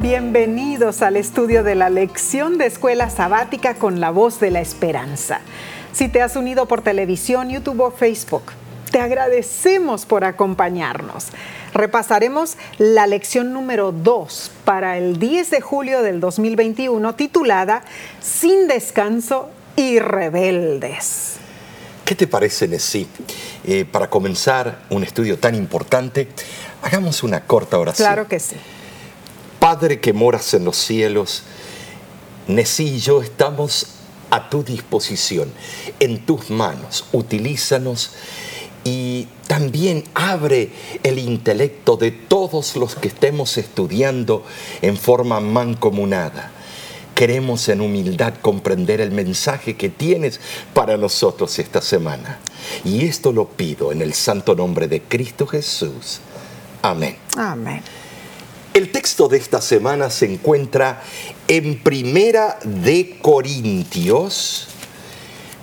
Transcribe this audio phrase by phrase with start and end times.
[0.00, 5.40] Bienvenidos al estudio de la lección de escuela sabática con la voz de la esperanza.
[5.92, 8.44] Si te has unido por televisión, YouTube o Facebook,
[8.92, 11.26] te agradecemos por acompañarnos.
[11.74, 17.82] Repasaremos la lección número 2 para el 10 de julio del 2021 titulada
[18.20, 21.38] Sin descanso y rebeldes.
[22.04, 23.08] ¿Qué te parece, Nessie?
[23.64, 26.28] Eh, para comenzar un estudio tan importante,
[26.82, 28.06] hagamos una corta oración.
[28.06, 28.54] Claro que sí.
[29.68, 31.42] Padre que moras en los cielos,
[32.46, 33.88] Nessie y yo estamos
[34.30, 35.52] a tu disposición,
[36.00, 37.04] en tus manos.
[37.12, 38.12] Utilízanos
[38.82, 40.70] y también abre
[41.02, 44.42] el intelecto de todos los que estemos estudiando
[44.80, 46.50] en forma mancomunada.
[47.14, 50.40] Queremos en humildad comprender el mensaje que tienes
[50.72, 52.38] para nosotros esta semana.
[52.86, 56.20] Y esto lo pido en el santo nombre de Cristo Jesús.
[56.80, 57.18] Amén.
[57.36, 57.82] Amén.
[58.78, 61.02] El texto de esta semana se encuentra
[61.48, 64.68] en Primera de Corintios,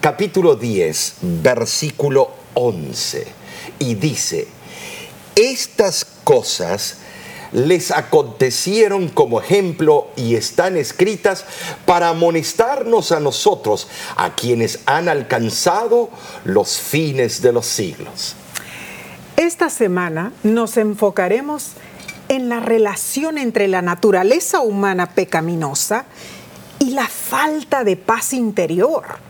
[0.02, 3.26] capítulo 10, versículo 11
[3.80, 4.50] y dice,
[5.34, 6.98] estas cosas
[7.54, 11.46] les acontecieron como ejemplo y están escritas
[11.86, 16.10] para amonestarnos a nosotros, a quienes han alcanzado
[16.44, 18.36] los fines de los siglos.
[19.38, 21.95] Esta semana nos enfocaremos en
[22.40, 26.06] la relación entre la naturaleza humana pecaminosa
[26.80, 29.26] y la falta de paz interior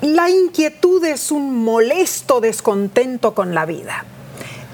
[0.00, 4.04] la inquietud es un molesto descontento con la vida.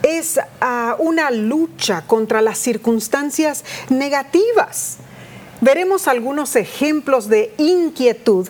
[0.03, 4.99] Es ah, una lucha contra las circunstancias negativas.
[5.63, 8.49] Veremos algunos ejemplos de inquietud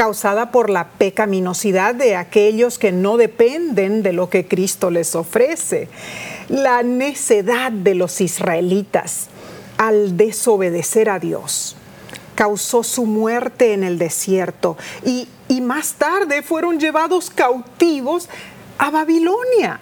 [0.00, 5.90] causada por la pecaminosidad de aquellos que no dependen de lo que Cristo les ofrece.
[6.48, 9.26] La necedad de los israelitas
[9.76, 11.76] al desobedecer a Dios
[12.34, 15.28] causó su muerte en el desierto y,
[15.60, 18.30] más tarde fueron llevados cautivos
[18.78, 19.80] a Babilonia.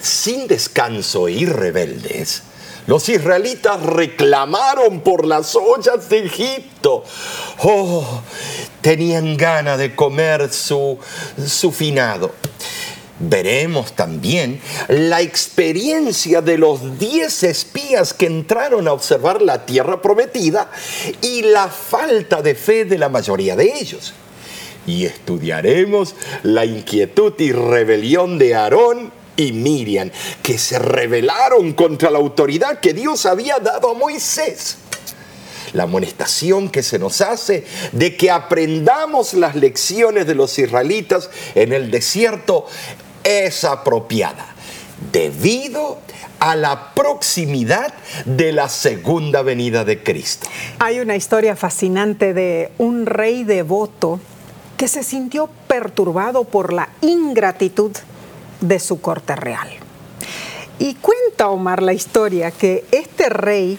[0.00, 2.44] Sin descanso y rebeldes,
[2.86, 7.04] los israelitas reclamaron por las ollas de Egipto.
[7.62, 8.22] Oh,
[8.80, 10.98] tenían gana de comer su,
[11.46, 12.32] su finado
[13.18, 20.70] veremos también la experiencia de los diez espías que entraron a observar la tierra prometida
[21.22, 24.14] y la falta de fe de la mayoría de ellos.
[24.86, 30.10] Y estudiaremos la inquietud y rebelión de Aarón y Miriam,
[30.42, 34.78] que se rebelaron contra la autoridad que Dios había dado a Moisés
[35.74, 41.72] la amonestación que se nos hace de que aprendamos las lecciones de los israelitas en
[41.72, 42.66] el desierto
[43.24, 44.54] es apropiada
[45.12, 45.98] debido
[46.38, 50.46] a la proximidad de la segunda venida de Cristo.
[50.78, 54.20] Hay una historia fascinante de un rey devoto
[54.76, 57.92] que se sintió perturbado por la ingratitud
[58.60, 59.68] de su corte real.
[60.78, 63.78] Y cuenta Omar la historia que este rey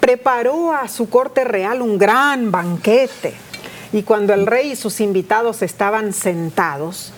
[0.00, 3.34] preparó a su corte real un gran banquete
[3.94, 7.12] y cuando el rey y sus invitados estaban sentados,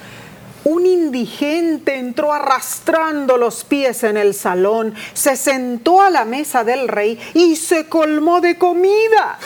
[0.65, 6.88] un indigente entró arrastrando los pies en el salón, se sentó a la mesa del
[6.88, 9.38] rey y se colmó de comida.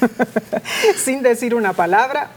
[0.96, 2.30] Sin decir una palabra,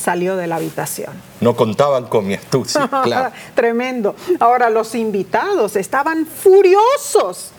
[0.00, 1.12] salió de la habitación.
[1.40, 3.32] No contaban con mi astucia, claro.
[3.54, 4.16] Tremendo.
[4.40, 7.52] Ahora los invitados estaban furiosos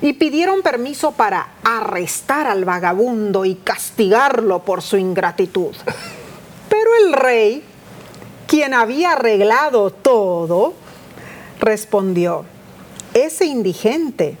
[0.00, 5.74] y pidieron permiso para arrestar al vagabundo y castigarlo por su ingratitud.
[6.68, 7.64] Pero el rey
[8.46, 10.74] quien había arreglado todo,
[11.58, 12.44] respondió,
[13.14, 14.38] ese indigente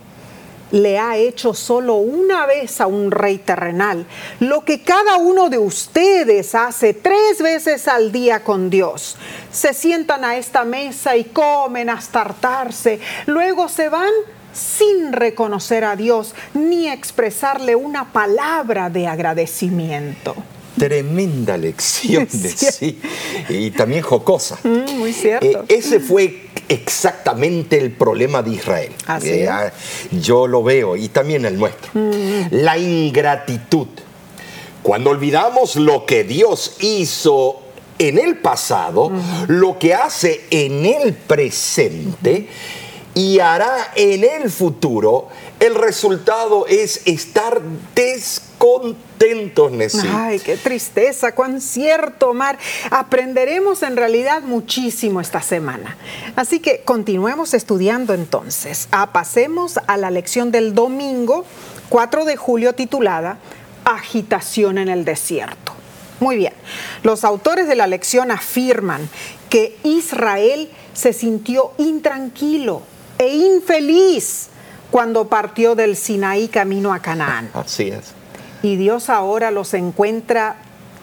[0.72, 4.06] le ha hecho solo una vez a un rey terrenal
[4.40, 9.16] lo que cada uno de ustedes hace tres veces al día con Dios.
[9.50, 14.12] Se sientan a esta mesa y comen hasta hartarse, luego se van
[14.52, 20.34] sin reconocer a Dios ni expresarle una palabra de agradecimiento
[20.76, 23.00] tremenda lección de sí.
[23.48, 24.58] Y también jocosa.
[24.62, 25.64] Mm, muy cierto.
[25.68, 28.92] Eh, ese fue exactamente el problema de Israel.
[29.06, 29.72] Así eh, ah,
[30.10, 31.90] yo lo veo y también el nuestro.
[31.94, 32.48] Mm.
[32.50, 33.88] La ingratitud.
[34.82, 37.60] Cuando olvidamos lo que Dios hizo
[37.98, 39.10] en el pasado,
[39.48, 42.48] lo que hace en el presente
[43.14, 45.28] y hará en el futuro,
[45.58, 47.60] el resultado es estar
[48.66, 50.10] descontentos, Nessie.
[50.12, 52.58] Ay, qué tristeza, cuán cierto, Omar.
[52.90, 55.96] Aprenderemos en realidad muchísimo esta semana.
[56.36, 58.88] Así que continuemos estudiando entonces.
[58.90, 61.44] Ah, pasemos a la lección del domingo
[61.88, 63.38] 4 de julio titulada
[63.84, 65.72] Agitación en el desierto.
[66.18, 66.54] Muy bien,
[67.02, 69.08] los autores de la lección afirman
[69.50, 72.82] que Israel se sintió intranquilo
[73.18, 74.48] e infeliz
[74.90, 77.50] cuando partió del Sinaí camino a Canaán.
[77.52, 78.15] Así es.
[78.62, 80.56] Y Dios ahora los encuentra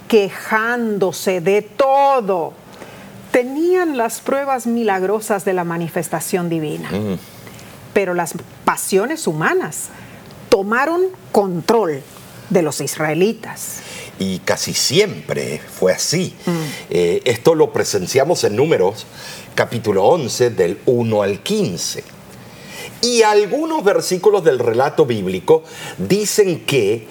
[0.07, 2.53] quejándose de todo.
[3.31, 7.17] Tenían las pruebas milagrosas de la manifestación divina, Mm.
[7.93, 8.33] pero las
[8.65, 9.89] pasiones humanas
[10.49, 11.01] tomaron
[11.31, 12.01] control
[12.49, 13.79] de los israelitas.
[14.19, 16.35] Y casi siempre fue así.
[16.91, 19.07] Eh, esto lo presenciamos en Números,
[19.55, 22.03] capítulo 11, del 1 al 15.
[23.01, 25.63] Y algunos versículos del relato bíblico
[25.97, 27.07] dicen que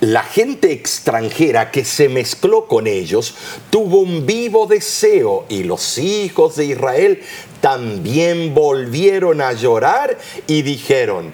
[0.00, 3.34] la gente extranjera que se mezcló con ellos
[3.70, 7.22] tuvo un vivo deseo y los hijos de Israel
[7.60, 11.32] también volvieron a llorar y dijeron,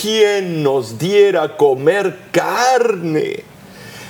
[0.00, 3.44] ¿quién nos diera comer carne?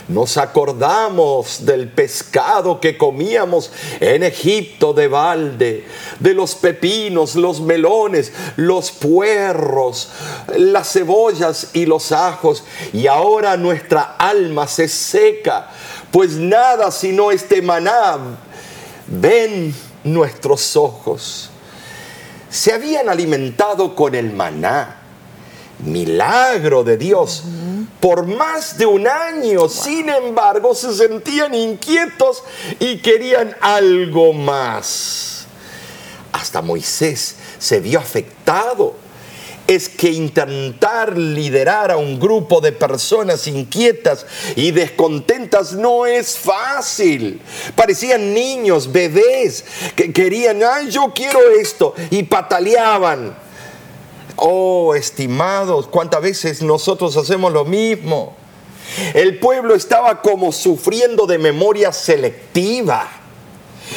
[0.09, 5.85] Nos acordamos del pescado que comíamos en Egipto de balde,
[6.21, 10.11] de los pepinos, los melones, los puerros,
[10.59, 15.71] las cebollas y los ajos, y ahora nuestra alma se seca,
[16.11, 18.19] pues nada sino este maná.
[19.07, 19.75] Ven
[20.05, 21.51] nuestros ojos.
[22.51, 25.04] Se habían alimentado con el maná,
[25.85, 27.45] milagro de Dios,
[28.01, 29.69] por más de un año.
[29.69, 32.43] Sin embargo, se sentían inquietos
[32.81, 35.47] y querían algo más.
[36.33, 38.95] Hasta Moisés se vio afectado.
[39.67, 44.27] Es que intentar liderar a un grupo de personas inquietas
[44.57, 47.41] y descontentas no es fácil.
[47.75, 49.65] Parecían niños, bebés,
[49.97, 53.44] que querían, ay, yo quiero esto, y pataleaban.
[54.37, 58.37] Oh, estimados, cuántas veces nosotros hacemos lo mismo.
[59.15, 63.09] El pueblo estaba como sufriendo de memoria selectiva.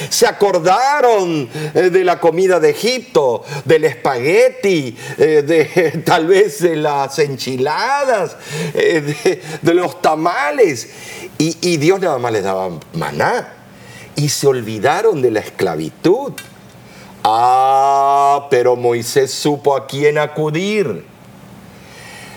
[0.10, 6.76] Se acordaron eh, de la comida de Egipto, del espagueti, eh, de tal vez de
[6.76, 8.36] las enchiladas,
[8.74, 10.90] eh, de, los tamales.
[11.38, 13.54] Y, y Dios nada más les daba maná.
[14.16, 16.34] Y se olvidaron de la esclavitud.
[17.30, 21.06] Ah, pero Moisés supo a quién acudir.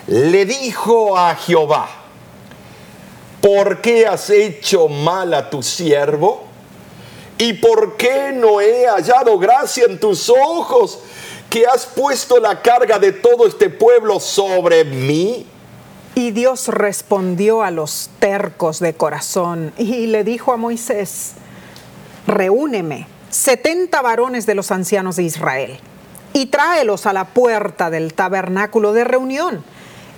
[0.09, 1.89] Le dijo a Jehová,
[3.41, 6.43] ¿por qué has hecho mal a tu siervo?
[7.39, 10.99] ¿Y por qué no he hallado gracia en tus ojos
[11.49, 15.47] que has puesto la carga de todo este pueblo sobre mí?
[16.17, 21.35] Y Dios respondió a los tercos de corazón y le dijo a Moisés,
[22.27, 25.79] reúneme 70 varones de los ancianos de Israel
[26.33, 29.65] y tráelos a la puerta del tabernáculo de reunión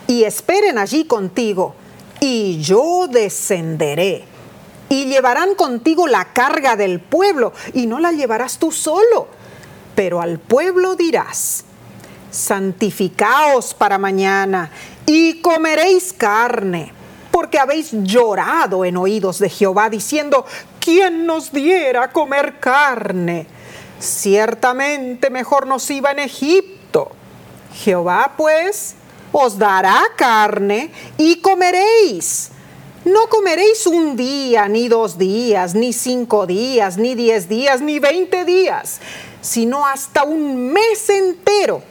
[0.07, 1.75] y esperen allí contigo
[2.21, 4.25] y yo descenderé.
[4.89, 9.27] Y llevarán contigo la carga del pueblo y no la llevarás tú solo,
[9.95, 11.65] pero al pueblo dirás,
[12.31, 14.71] santificaos para mañana
[15.07, 16.93] y comeréis carne,
[17.31, 20.45] porque habéis llorado en oídos de Jehová diciendo,
[20.83, 23.47] ¿quién nos diera comer carne?
[23.99, 27.13] Ciertamente mejor nos iba en Egipto.
[27.75, 28.97] Jehová pues
[29.31, 32.51] os dará carne y comeréis.
[33.05, 38.45] No comeréis un día, ni dos días, ni cinco días, ni diez días, ni veinte
[38.45, 39.01] días,
[39.41, 41.83] sino hasta un mes entero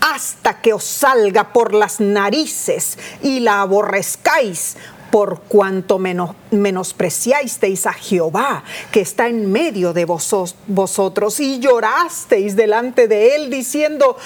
[0.00, 4.76] hasta que os salga por las narices y la aborrezcáis,
[5.10, 12.56] por cuanto menos, menospreciasteis a Jehová, que está en medio de vos, vosotros, y llorasteis
[12.56, 14.16] delante de él, diciendo,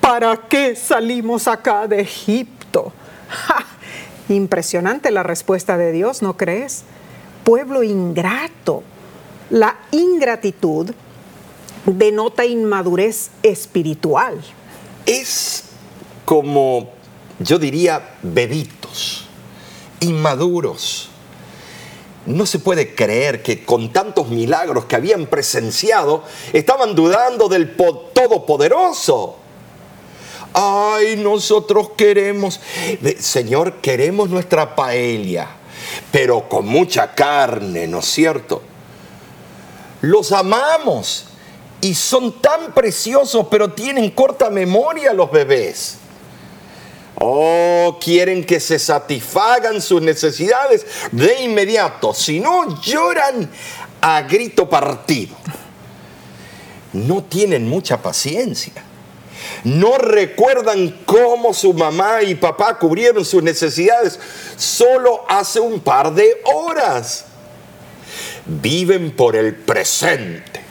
[0.00, 2.92] ¿para qué salimos acá de Egipto?
[4.28, 6.84] Impresionante la respuesta de Dios, ¿no crees?
[7.44, 8.82] Pueblo ingrato.
[9.50, 10.90] La ingratitud
[11.86, 14.38] denota inmadurez espiritual
[15.06, 15.64] es
[16.26, 16.90] como,
[17.38, 19.27] yo diría, bebitos,
[20.00, 21.10] inmaduros.
[22.26, 29.36] No se puede creer que con tantos milagros que habían presenciado, estaban dudando del Todopoderoso.
[30.52, 32.60] Ay, nosotros queremos,
[33.18, 35.48] Señor, queremos nuestra paella,
[36.10, 38.62] pero con mucha carne, ¿no es cierto?
[40.00, 41.26] Los amamos
[41.80, 45.97] y son tan preciosos, pero tienen corta memoria los bebés.
[47.20, 53.50] Oh, quieren que se satisfagan sus necesidades de inmediato, si no lloran
[54.00, 55.36] a grito partido.
[56.92, 58.72] No tienen mucha paciencia.
[59.64, 64.18] No recuerdan cómo su mamá y papá cubrieron sus necesidades
[64.56, 67.24] solo hace un par de horas.
[68.46, 70.67] Viven por el presente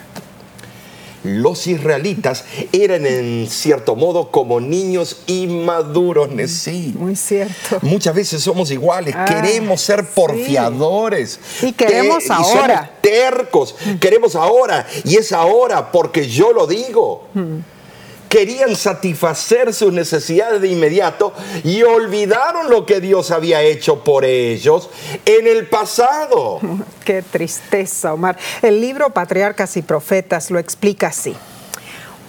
[1.27, 6.93] los israelitas eran en cierto modo como niños inmaduros, sí.
[6.98, 7.79] Muy cierto.
[7.81, 11.39] Muchas veces somos iguales, ah, queremos ser porfiadores.
[11.62, 12.91] Y queremos ahora.
[12.98, 14.86] Y tercos, queremos ahora.
[15.03, 17.27] Y es ahora porque yo lo digo.
[17.34, 17.76] Mm
[18.29, 24.89] querían satisfacer sus necesidades de inmediato y olvidaron lo que Dios había hecho por ellos
[25.25, 26.60] en el pasado.
[27.05, 28.38] Qué tristeza, Omar.
[28.62, 31.36] El libro Patriarcas y Profetas lo explica así.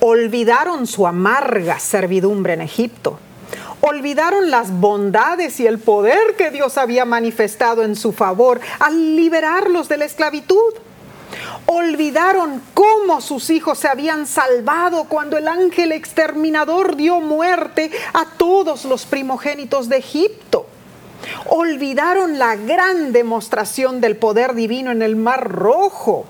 [0.00, 3.19] Olvidaron su amarga servidumbre en Egipto.
[3.81, 9.88] Olvidaron las bondades y el poder que Dios había manifestado en su favor al liberarlos
[9.88, 10.75] de la esclavitud
[11.67, 18.85] olvidaron cómo sus hijos se habían salvado cuando el ángel exterminador dio muerte a todos
[18.85, 20.67] los primogénitos de Egipto.
[21.47, 26.27] Olvidaron la gran demostración del poder divino en el Mar Rojo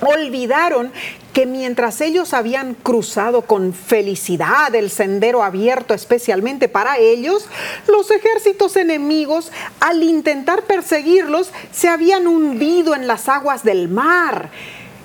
[0.00, 0.92] olvidaron
[1.32, 7.48] que mientras ellos habían cruzado con felicidad el sendero abierto especialmente para ellos,
[7.88, 14.50] los ejércitos enemigos, al intentar perseguirlos, se habían hundido en las aguas del mar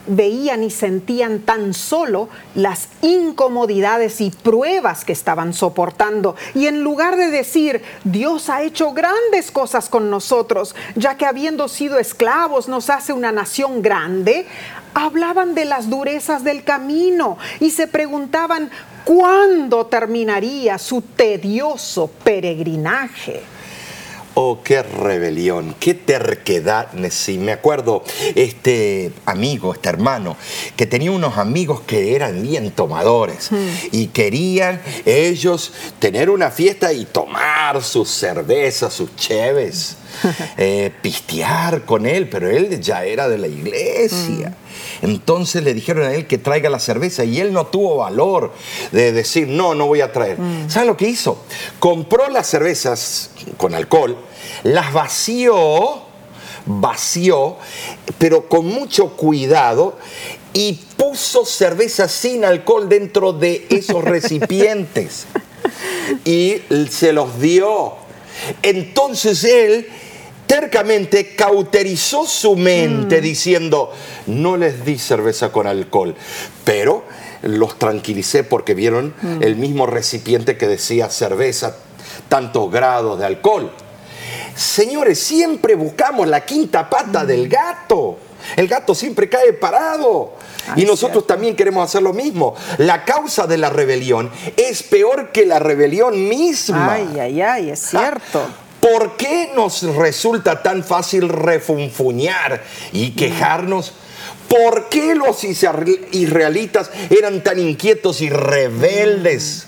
[0.09, 6.35] veían y sentían tan solo las incomodidades y pruebas que estaban soportando.
[6.55, 11.67] Y en lugar de decir, Dios ha hecho grandes cosas con nosotros, ya que habiendo
[11.67, 14.47] sido esclavos nos hace una nación grande,
[14.93, 18.69] hablaban de las durezas del camino y se preguntaban
[19.05, 23.41] cuándo terminaría su tedioso peregrinaje.
[24.35, 27.37] Oh, qué rebelión, qué terquedad, sí.
[27.37, 28.03] Me acuerdo
[28.35, 30.37] este amigo, este hermano,
[30.77, 33.67] que tenía unos amigos que eran bien tomadores hmm.
[33.91, 39.97] y querían ellos tener una fiesta y tomar sus cervezas, sus cheves.
[40.57, 44.49] Eh, pistear con él, pero él ya era de la iglesia.
[44.49, 44.68] Mm.
[45.01, 48.53] Entonces le dijeron a él que traiga la cerveza y él no tuvo valor
[48.91, 50.39] de decir, no, no voy a traer.
[50.39, 50.69] Mm.
[50.69, 51.43] ¿Saben lo que hizo?
[51.79, 54.17] Compró las cervezas con alcohol,
[54.63, 56.01] las vació,
[56.65, 57.57] vació,
[58.17, 59.97] pero con mucho cuidado
[60.53, 65.25] y puso cerveza sin alcohol dentro de esos recipientes
[66.25, 67.93] y se los dio.
[68.61, 69.87] Entonces él
[70.49, 73.23] tercamente cauterizó su mente mm.
[73.23, 73.93] diciendo,
[74.25, 76.15] no les di cerveza con alcohol,
[76.63, 77.03] pero
[77.43, 79.43] los tranquilicé porque vieron mm.
[79.43, 81.77] el mismo recipiente que decía cerveza,
[82.29, 83.71] tantos grados de alcohol.
[84.55, 87.49] Señores, siempre buscamos la quinta pata del mm.
[87.49, 88.17] gato.
[88.55, 90.33] El gato siempre cae parado.
[90.75, 92.55] y nosotros también queremos hacer lo mismo.
[92.79, 96.93] La causa de la rebelión es peor que la rebelión misma.
[96.93, 98.47] Ay, ay, ay, es cierto.
[98.79, 103.93] ¿Por qué nos resulta tan fácil refunfuñar y quejarnos?
[104.47, 109.67] ¿Por qué los israelitas eran tan inquietos y rebeldes?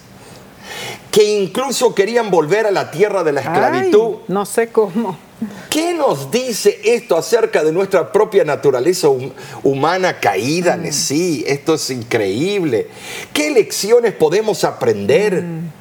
[1.11, 4.19] Que incluso querían volver a la tierra de la esclavitud.
[4.27, 5.17] no sé cómo.
[5.69, 9.07] ¿Qué nos dice esto acerca de nuestra propia naturaleza
[9.63, 10.77] humana caída?
[10.77, 10.91] Mm.
[10.93, 12.87] Sí, esto es increíble.
[13.33, 15.43] ¿Qué lecciones podemos aprender?
[15.43, 15.80] Mm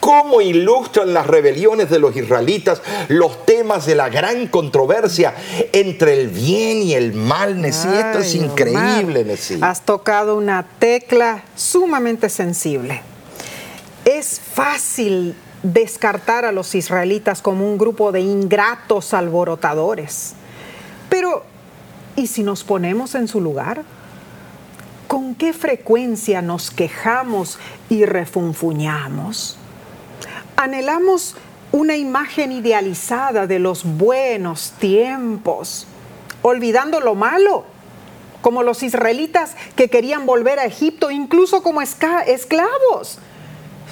[0.00, 5.34] cómo ilustran las rebeliones de los israelitas los temas de la gran controversia
[5.72, 7.88] entre el bien y el mal, Nesí.
[7.88, 9.58] Esto es increíble, Nesí.
[9.60, 13.02] Has tocado una tecla sumamente sensible.
[14.04, 20.34] Es fácil descartar a los israelitas como un grupo de ingratos alborotadores.
[21.08, 21.44] Pero,
[22.16, 23.82] ¿y si nos ponemos en su lugar?
[25.06, 27.58] ¿Con qué frecuencia nos quejamos
[27.88, 29.59] y refunfuñamos?
[30.62, 31.36] Anhelamos
[31.72, 35.86] una imagen idealizada de los buenos tiempos,
[36.42, 37.64] olvidando lo malo,
[38.42, 43.18] como los israelitas que querían volver a Egipto, incluso como esclavos.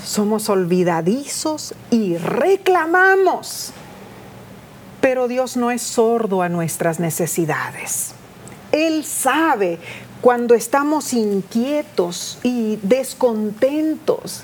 [0.05, 3.73] Somos olvidadizos y reclamamos.
[5.01, 8.13] Pero Dios no es sordo a nuestras necesidades.
[8.73, 9.79] Él sabe
[10.21, 14.43] cuando estamos inquietos y descontentos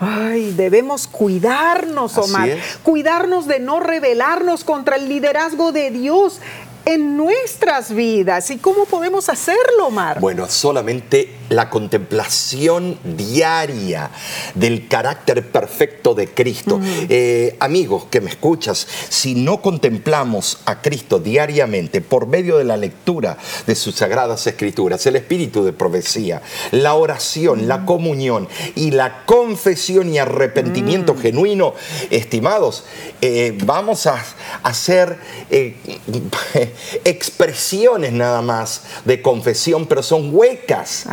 [0.00, 2.50] Ay, debemos cuidarnos, Omar.
[2.82, 6.40] Cuidarnos de no rebelarnos contra el liderazgo de Dios
[6.88, 8.50] en nuestras vidas.
[8.50, 10.20] ¿Y cómo podemos hacerlo, Mar?
[10.20, 14.10] Bueno, solamente la contemplación diaria
[14.54, 16.80] del carácter perfecto de Cristo.
[17.10, 22.78] Eh, amigos que me escuchas, si no contemplamos a Cristo diariamente por medio de la
[22.78, 26.40] lectura de sus sagradas escrituras, el espíritu de profecía,
[26.70, 31.18] la oración, la comunión y la confesión y arrepentimiento mm.
[31.18, 31.74] genuino,
[32.08, 32.84] estimados,
[33.20, 34.24] eh, vamos a
[34.62, 35.18] hacer
[35.50, 35.76] eh,
[37.04, 41.06] expresiones nada más de confesión, pero son huecas.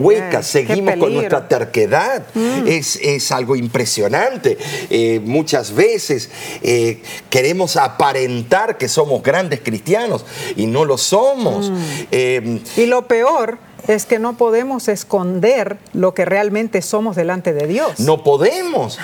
[0.00, 2.26] huecas, seguimos con nuestra terquedad.
[2.34, 2.66] Mm.
[2.66, 4.58] Es, algo impresionante.
[4.90, 6.30] Eh, muchas veces
[7.30, 10.24] queremos aparentar que somos grandes cristianos
[10.56, 11.70] y no lo somos.
[11.70, 12.56] Mm.
[12.76, 13.58] y lo peor
[13.88, 18.00] es que no podemos esconder lo que realmente somos delante de Dios.
[18.00, 18.98] No podemos.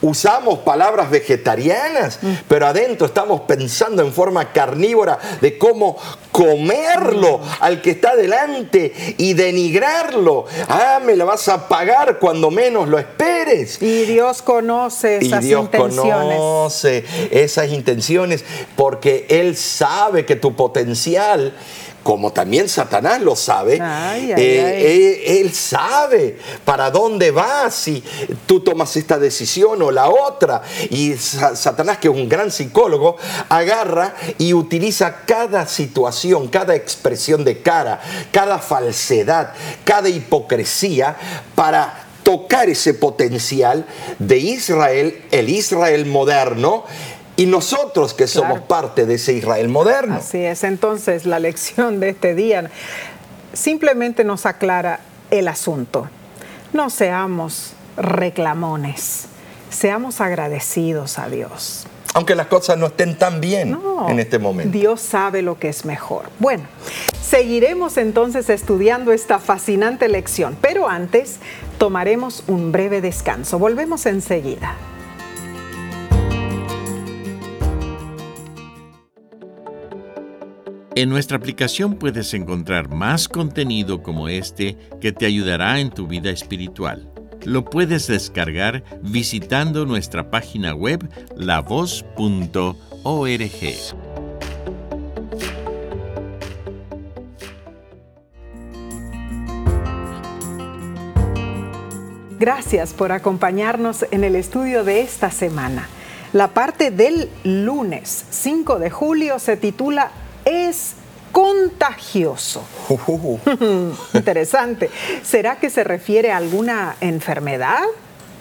[0.00, 2.32] Usamos palabras vegetarianas, mm.
[2.48, 5.96] pero adentro estamos pensando en forma carnívora de cómo
[6.30, 7.42] comerlo mm.
[7.60, 10.46] al que está delante y denigrarlo.
[10.68, 13.80] Ah, me la vas a pagar cuando menos lo esperes.
[13.82, 16.38] Y Dios conoce esas y Dios intenciones.
[16.38, 18.44] conoce esas intenciones
[18.76, 21.54] porque Él sabe que tu potencial
[22.02, 28.02] como también Satanás lo sabe, eh, Él, sabe para dónde vas si
[28.46, 30.62] tú tomas esta decisión o la otra.
[30.90, 33.16] Y Satanás, que es un gran psicólogo,
[33.48, 38.00] agarra y utiliza cada situación, cada expresión de cara,
[38.32, 39.52] cada falsedad,
[39.84, 41.16] cada hipocresía
[41.54, 43.86] para tocar ese potencial
[44.18, 46.84] de Israel, el Israel moderno,
[47.42, 50.14] y nosotros que somos parte de ese Israel moderno.
[50.14, 52.70] Así es, entonces la lección de este día
[53.52, 55.00] simplemente nos aclara
[55.32, 56.08] el asunto.
[56.72, 59.24] No seamos reclamones,
[59.70, 61.88] seamos agradecidos a Dios.
[62.14, 63.76] Aunque las cosas no estén tan bien
[64.08, 64.70] en este momento.
[64.70, 66.26] Dios sabe lo que es mejor.
[66.38, 66.62] Bueno,
[67.20, 71.38] seguiremos entonces estudiando esta fascinante lección, pero antes
[71.78, 73.58] tomaremos un breve descanso.
[73.58, 74.76] Volvemos enseguida.
[80.94, 86.28] En nuestra aplicación puedes encontrar más contenido como este que te ayudará en tu vida
[86.28, 87.10] espiritual.
[87.44, 92.76] Lo puedes descargar visitando nuestra página web lavoz.org.
[102.38, 105.88] Gracias por acompañarnos en el estudio de esta semana.
[106.34, 110.10] La parte del lunes 5 de julio se titula
[110.52, 110.94] es
[111.30, 112.62] contagioso.
[114.14, 114.90] Interesante.
[115.22, 117.82] ¿Será que se refiere a alguna enfermedad?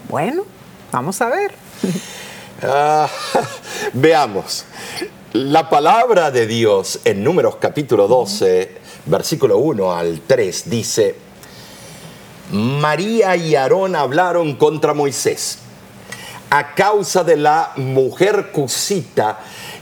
[0.09, 0.43] Bueno,
[0.91, 1.53] vamos a ver.
[2.63, 3.07] Ah,
[3.93, 4.65] veamos.
[5.33, 11.15] La palabra de Dios en Números capítulo 12, versículo 1 al 3 dice,
[12.51, 15.59] María y Aarón hablaron contra Moisés
[16.49, 19.39] a causa de la mujer cusita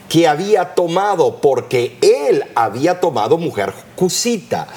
[0.10, 4.68] que había tomado, porque él había tomado mujer cusita.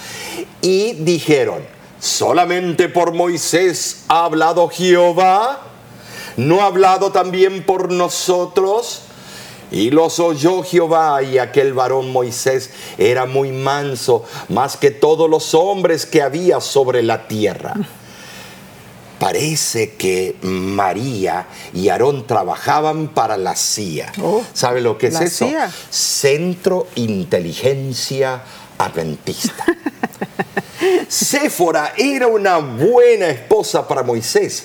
[0.60, 1.64] Y dijeron,
[1.98, 5.62] solamente por Moisés ha hablado Jehová,
[6.36, 9.02] no ha hablado también por nosotros.
[9.70, 15.54] Y los oyó Jehová y aquel varón Moisés era muy manso, más que todos los
[15.54, 17.74] hombres que había sobre la tierra
[19.22, 24.12] parece que María y Aarón trabajaban para la CIA.
[24.20, 25.48] Oh, ¿Sabe lo que es eso?
[25.90, 28.42] Centro Inteligencia
[28.78, 29.64] Adventista.
[31.08, 34.64] Séfora era una buena esposa para Moisés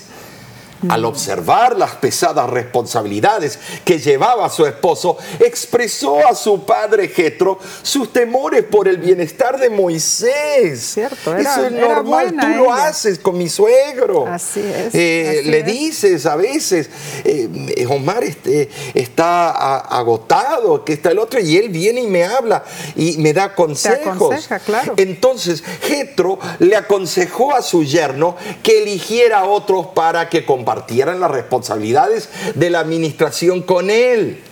[0.88, 8.12] al observar las pesadas responsabilidades que llevaba su esposo, expresó a su padre Jetro sus
[8.12, 10.80] temores por el bienestar de Moisés.
[10.80, 14.26] Cierto, Eso es normal, tú lo haces con mi suegro.
[14.26, 14.94] Así es.
[14.94, 16.88] Eh, le dices a veces,
[17.24, 22.62] eh, Omar este, está agotado, que está el otro, y él viene y me habla
[22.94, 24.46] y me da consejos.
[24.64, 24.94] claro.
[24.96, 31.30] Entonces, Jetro le aconsejó a su yerno que eligiera a otros para que compartieran las
[31.30, 34.42] responsabilidades de la administración con él.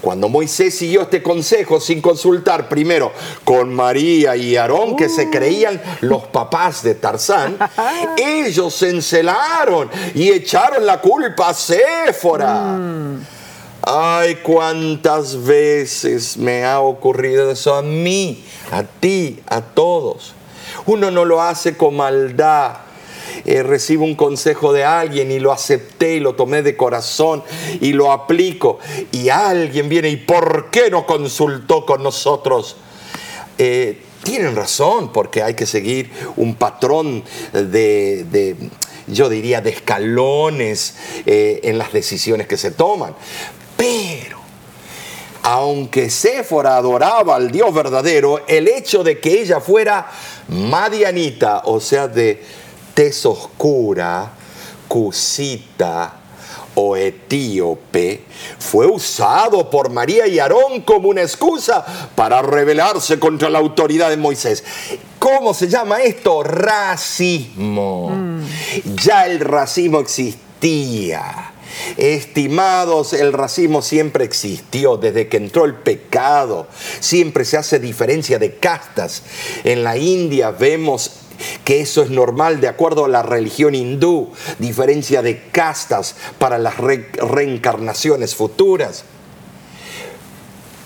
[0.00, 3.12] Cuando Moisés siguió este consejo sin consultar primero
[3.44, 5.30] con María y Aarón, que se uh.
[5.30, 7.58] creían los papás de Tarzán,
[8.16, 12.76] ellos se encelaron y echaron la culpa a Séfora.
[12.78, 13.26] Mm.
[13.82, 20.34] Ay, cuántas veces me ha ocurrido eso a mí, a ti, a todos.
[20.86, 22.72] Uno no lo hace con maldad,
[23.44, 27.42] eh, recibo un consejo de alguien y lo acepté y lo tomé de corazón
[27.80, 28.78] y lo aplico
[29.12, 32.76] y alguien viene y ¿por qué no consultó con nosotros?
[33.58, 38.56] Eh, tienen razón porque hay que seguir un patrón de,
[39.06, 40.94] yo diría, de escalones
[41.26, 43.14] eh, en las decisiones que se toman.
[43.76, 44.40] Pero
[45.42, 50.10] aunque Séfora adoraba al Dios verdadero, el hecho de que ella fuera
[50.48, 52.42] madianita, o sea, de
[52.94, 54.30] tez oscura,
[54.88, 56.14] cusita
[56.74, 58.24] o etíope,
[58.58, 64.16] fue usado por María y Aarón como una excusa para rebelarse contra la autoridad de
[64.16, 64.64] Moisés.
[65.18, 66.42] ¿Cómo se llama esto?
[66.42, 68.10] Racismo.
[68.10, 68.44] Mm.
[68.96, 71.50] Ya el racismo existía
[71.96, 76.66] Estimados, el racismo siempre existió desde que entró el pecado.
[77.00, 79.22] Siempre se hace diferencia de castas.
[79.64, 81.12] En la India vemos
[81.64, 86.76] que eso es normal de acuerdo a la religión hindú, diferencia de castas para las
[86.76, 89.04] reencarnaciones futuras.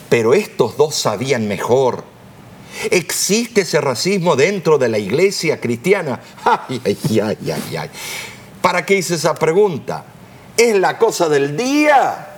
[0.09, 2.05] Pero estos dos sabían mejor.
[2.91, 6.21] ¿Existe ese racismo dentro de la iglesia cristiana?
[6.45, 7.91] Ay, ay, ay, ay, ay.
[8.61, 10.07] ¿Para qué hice esa pregunta?
[10.57, 12.34] es la cosa del día.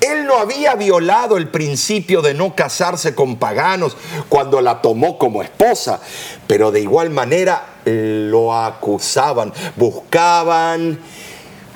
[0.00, 3.96] Él no había violado el principio de no casarse con paganos
[4.28, 6.00] cuando la tomó como esposa,
[6.46, 10.98] pero de igual manera lo acusaban, buscaban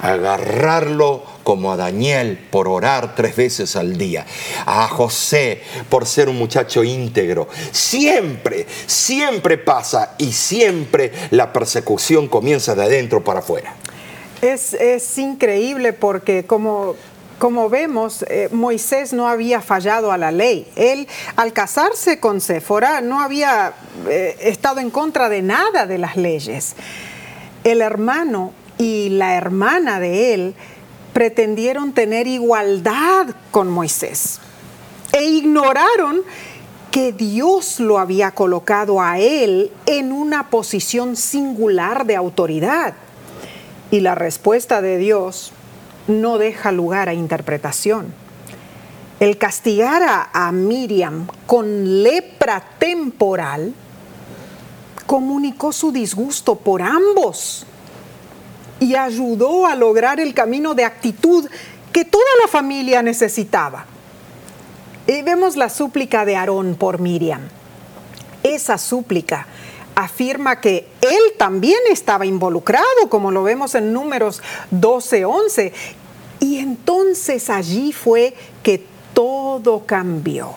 [0.02, 4.26] agarrarlo como a Daniel por orar tres veces al día,
[4.66, 7.48] a José por ser un muchacho íntegro.
[7.70, 13.76] Siempre, siempre pasa y siempre la persecución comienza de adentro para afuera.
[14.42, 16.96] Es, increíble porque como,
[17.42, 20.64] como vemos, eh, Moisés no había fallado a la ley.
[20.76, 23.72] Él, al casarse con Séfora, no había
[24.08, 26.76] eh, estado en contra de nada de las leyes.
[27.64, 30.54] El hermano y la hermana de él
[31.12, 34.38] pretendieron tener igualdad con Moisés
[35.12, 36.22] e ignoraron
[36.92, 42.94] que Dios lo había colocado a él en una posición singular de autoridad.
[43.90, 45.52] Y la respuesta de Dios
[46.06, 48.12] no deja lugar a interpretación.
[49.20, 53.72] El castigar a, Miriam con lepra temporal
[55.06, 57.64] comunicó su disgusto por ambos
[58.80, 61.48] y ayudó a lograr el camino de actitud
[61.92, 63.86] que toda la familia necesitaba.
[65.06, 67.42] Y vemos la súplica de Aarón por Miriam.
[68.42, 69.46] Esa súplica
[69.94, 75.72] afirma que él también estaba involucrado, como lo vemos en números 12, 11.
[76.40, 80.54] Y entonces allí fue que todo cambió.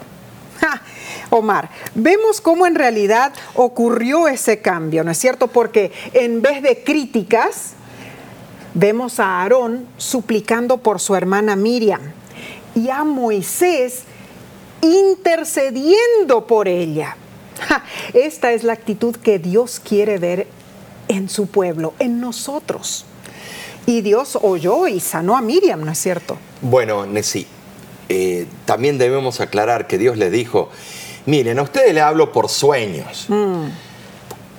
[1.30, 5.48] Omar, vemos cómo en realidad ocurrió ese cambio, ¿no es cierto?
[5.48, 7.74] Porque en vez de críticas,
[8.74, 12.02] vemos a Aarón suplicando por su hermana Miriam
[12.74, 14.04] y a Moisés
[14.82, 17.18] intercediendo por ella.
[18.14, 20.48] Esta es la actitud que Dios quiere ver
[21.08, 23.06] en su pueblo, en nosotros.
[23.86, 26.38] Y Dios oyó y sanó a Miriam, ¿no es cierto?
[26.62, 27.46] Bueno, Nesí,
[28.10, 30.70] eh, también debemos aclarar que Dios le dijo,
[31.26, 33.26] miren, a ustedes le hablo por sueños.
[33.28, 33.66] Mm.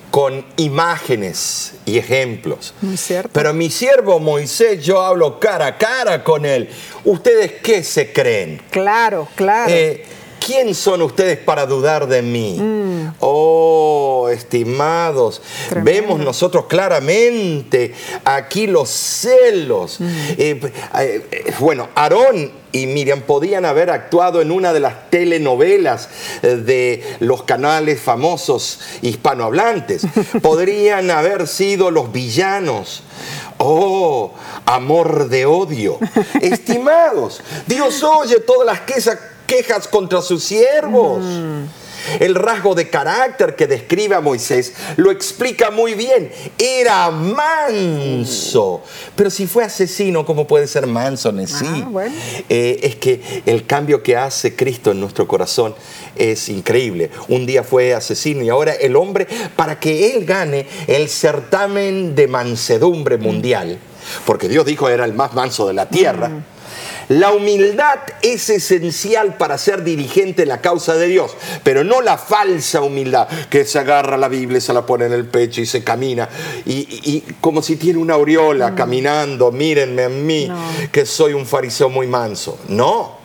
[0.09, 2.73] con imágenes y ejemplos.
[2.95, 3.29] cierto.
[3.33, 6.69] Pero mi siervo Moisés, yo hablo cara a cara con él.
[7.03, 8.59] ¿Ustedes qué se creen?
[8.71, 9.71] Claro, claro.
[9.71, 10.03] Eh,
[10.47, 12.57] ¿quién son ustedes para dudar de mí?
[12.57, 13.15] Mm.
[13.19, 15.41] Oh, estimados,
[15.83, 19.99] vemos nosotros claramente aquí los celos.
[19.99, 20.05] Mm.
[20.37, 26.07] Eh, eh, bueno, Aarón y Miriam podían haber actuado en una de las telenovelas
[26.41, 30.03] eh, de los canales famosos hispanohablantes.
[30.41, 33.03] Podrían haber sido los villanos.
[33.57, 34.33] Oh,
[34.65, 35.99] amor de odio.
[36.41, 41.23] Estimados, Dios oye todas las quejas quejas contra sus siervos.
[41.23, 41.63] Mm.
[42.19, 46.31] El rasgo de carácter que describe a Moisés lo explica muy bien.
[46.57, 48.81] Era manso.
[49.15, 51.33] Pero si fue asesino, ¿cómo puede ser manso?
[51.45, 51.65] Sí.
[51.65, 52.07] Ah,
[52.49, 55.75] eh, es que el cambio que hace Cristo en nuestro corazón
[56.15, 57.09] es increíble.
[57.27, 62.27] Un día fue asesino y ahora el hombre, para que él gane el certamen de
[62.27, 63.79] mansedumbre mundial,
[64.25, 66.29] porque Dios dijo era el más manso de la tierra.
[66.29, 66.56] Mm.
[67.09, 72.17] La humildad es esencial para ser dirigente en la causa de Dios, pero no la
[72.17, 75.65] falsa humildad que se agarra a la Biblia, se la pone en el pecho y
[75.65, 76.27] se camina,
[76.65, 80.49] y, como si tiene una aureola caminando, mírenme a mí,
[80.91, 82.59] que soy un fariseo muy manso.
[82.67, 83.15] No.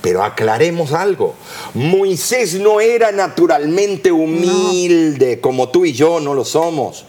[0.00, 1.36] Pero aclaremos algo.
[1.74, 7.04] Moisés no era naturalmente humilde como tú y yo no lo somos.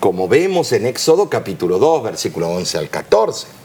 [0.00, 3.61] como vemos en Éxodo capítulo 2, versículo 11 al 14.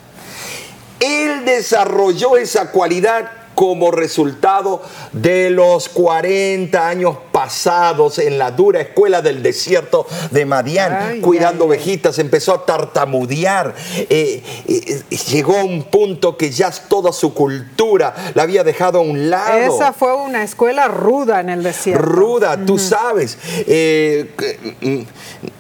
[0.99, 4.83] Él desarrolló esa cualidad como resultado
[5.13, 12.19] de los 40 años pasados en la dura escuela del desierto de Madián, cuidando ovejitas,
[12.19, 18.43] empezó a tartamudear, eh, eh, llegó a un punto que ya toda su cultura la
[18.43, 19.75] había dejado a un lado.
[19.75, 22.05] Esa fue una escuela ruda en el desierto.
[22.05, 23.39] Ruda, tú sabes.
[23.65, 24.35] Eh,
[24.81, 25.01] mm,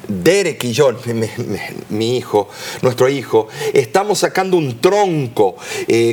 [0.07, 0.91] Derek y yo,
[1.89, 2.49] mi, hijo,
[2.81, 5.55] nuestro hijo, estamos sacando un tronco,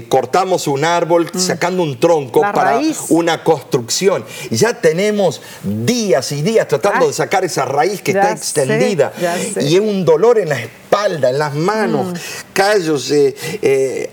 [0.09, 1.39] cortamos un árbol, mm.
[1.39, 4.25] sacando un tronco para una construcción.
[4.51, 9.13] Ya tenemos días y días tratando de sacar esa raíz que está extendida.
[9.61, 12.17] y es un dolor en la espalda, en las manos, mm.
[12.53, 14.13] callos, eh, eh,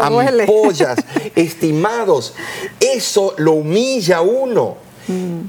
[0.00, 0.98] ampollas,
[1.34, 2.34] estimados.
[2.80, 4.85] Eso lo humilla a uno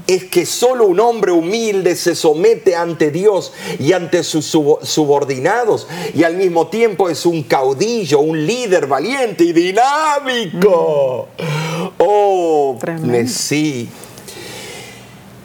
[0.06, 6.22] es que solo un hombre humilde se somete ante Dios y ante sus subordinados y
[6.22, 11.28] al mismo tiempo es un caudillo, un líder valiente y dinámico.
[11.38, 11.88] Mm.
[11.98, 12.78] Oh,
[13.26, 13.88] sí.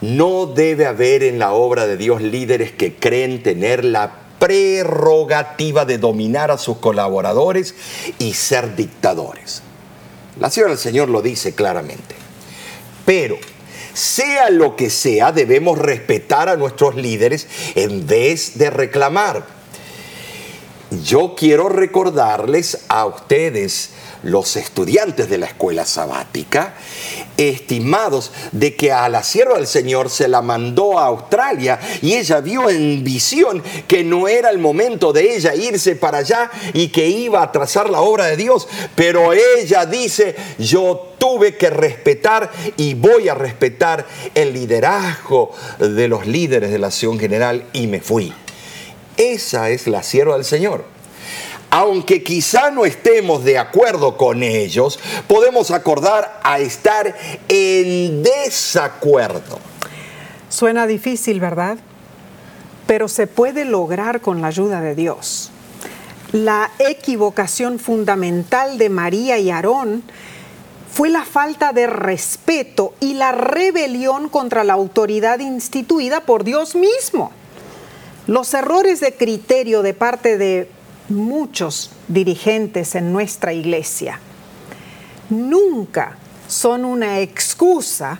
[0.01, 5.97] No debe haber en la obra de Dios líderes que creen tener la prerrogativa de
[5.97, 7.75] dominar a sus colaboradores
[8.19, 9.61] y ser dictadores.
[10.39, 12.15] La Señora del Señor lo dice claramente.
[13.05, 13.37] Pero
[13.93, 19.62] sea lo que sea, debemos respetar a nuestros líderes en vez de reclamar.
[21.01, 26.75] Yo quiero recordarles a ustedes los estudiantes de la escuela sabática,
[27.35, 32.39] estimados de que a la sierva del Señor se la mandó a Australia y ella
[32.41, 37.07] vio en visión que no era el momento de ella irse para allá y que
[37.07, 42.93] iba a trazar la obra de Dios, pero ella dice, yo tuve que respetar y
[42.93, 48.33] voy a respetar el liderazgo de los líderes de la acción general y me fui.
[49.17, 50.93] Esa es la sierva del Señor
[51.75, 57.15] aunque quizá no estemos de acuerdo con ellos, podemos acordar a estar
[57.47, 59.57] en desacuerdo.
[60.49, 61.79] Suena difícil, ¿verdad?
[62.85, 65.49] Pero se puede lograr con la ayuda de Dios.
[66.31, 70.03] La equivocación fundamental de María y Aarón
[70.91, 77.31] fue la falta de respeto y la rebelión contra la autoridad instituida por Dios mismo.
[78.27, 80.69] Los errores de criterio de parte de
[81.09, 84.19] muchos dirigentes en nuestra iglesia
[85.29, 88.19] nunca son una excusa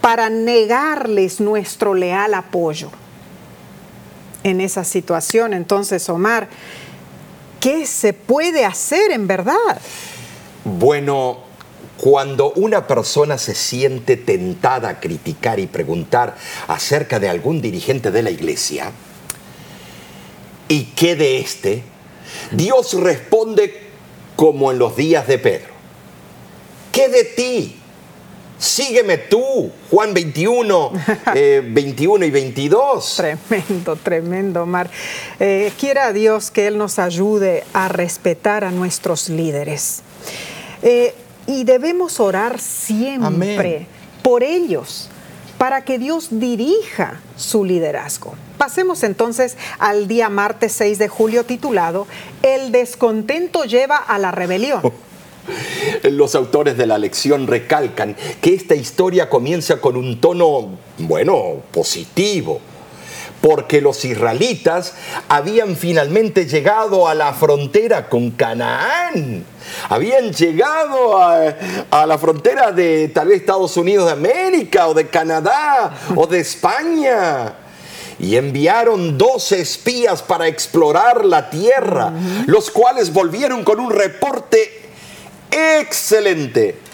[0.00, 2.90] para negarles nuestro leal apoyo.
[4.42, 6.48] En esa situación, entonces, Omar,
[7.58, 9.80] ¿qué se puede hacer en verdad?
[10.64, 11.38] Bueno,
[11.98, 16.36] cuando una persona se siente tentada a criticar y preguntar
[16.68, 18.92] acerca de algún dirigente de la iglesia,
[20.70, 21.82] ¿y qué de este?
[22.52, 23.88] Dios responde
[24.36, 25.74] como en los días de Pedro.
[26.92, 27.76] ¿Qué de ti?
[28.58, 30.92] Sígueme tú, Juan 21,
[31.72, 33.16] 21 eh, y 22.
[33.16, 34.90] Tremendo, tremendo, Mar.
[35.40, 40.02] Eh, quiera Dios que Él nos ayude a respetar a nuestros líderes.
[40.82, 41.14] Eh,
[41.46, 43.86] y debemos orar siempre
[44.22, 45.08] por ellos,
[45.60, 48.32] para que Dios dirija su liderazgo.
[48.56, 52.06] Pasemos entonces al día martes 6 de julio titulado
[52.42, 54.80] El descontento lleva a la rebelión.
[56.02, 62.62] Los autores de la lección recalcan que esta historia comienza con un tono, bueno, positivo,
[63.40, 64.94] porque los israelitas
[65.28, 69.44] habían finalmente llegado a la frontera con Canaán.
[69.88, 71.54] Habían llegado a,
[71.90, 76.40] a, la frontera de tal vez Estados Unidos de América o de Canadá o de
[76.40, 77.54] España
[78.20, 82.12] y enviaron dos espías para explorar la tierra,
[82.46, 84.82] los cuales volvieron con un reporte
[85.50, 86.89] excelente.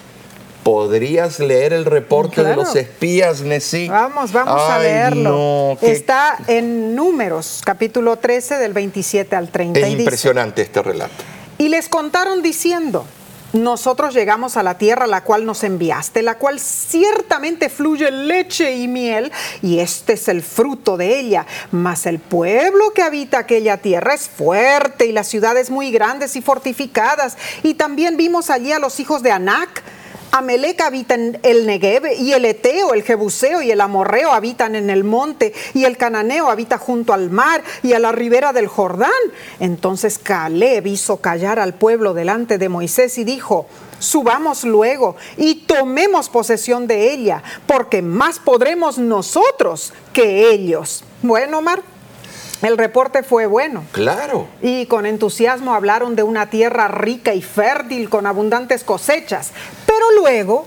[0.66, 3.88] ¿Podrías leer el reporte de los espías, Nessie?
[3.88, 5.78] Vamos, vamos a leerlo.
[5.80, 9.78] Está en Números, capítulo 13, del 27 al 30.
[9.78, 11.14] Es impresionante este relato.
[11.56, 13.06] Y les contaron diciendo,
[13.52, 18.74] nosotros llegamos a la tierra a la cual nos enviaste, la cual ciertamente fluye leche
[18.74, 19.30] y miel,
[19.62, 21.46] y este es el fruto de ella.
[21.70, 26.42] Mas el pueblo que habita aquella tierra es fuerte y las ciudades muy grandes y
[26.42, 27.38] fortificadas.
[27.62, 29.84] Y también vimos allí a los hijos de Anac
[30.32, 34.90] Amelec habita en el Negev, y el Eteo, el Jebuseo y el Amorreo habitan en
[34.90, 39.10] el monte, y el Cananeo habita junto al mar y a la ribera del Jordán.
[39.60, 43.66] Entonces Caleb hizo callar al pueblo delante de Moisés y dijo,
[43.98, 51.04] subamos luego y tomemos posesión de ella, porque más podremos nosotros que ellos.
[51.22, 51.82] Bueno, Omar.
[52.62, 53.84] El reporte fue bueno.
[53.92, 54.48] Claro.
[54.62, 59.52] Y con entusiasmo hablaron de una tierra rica y fértil con abundantes cosechas.
[59.96, 60.66] Pero luego,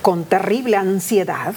[0.00, 1.54] con terrible ansiedad,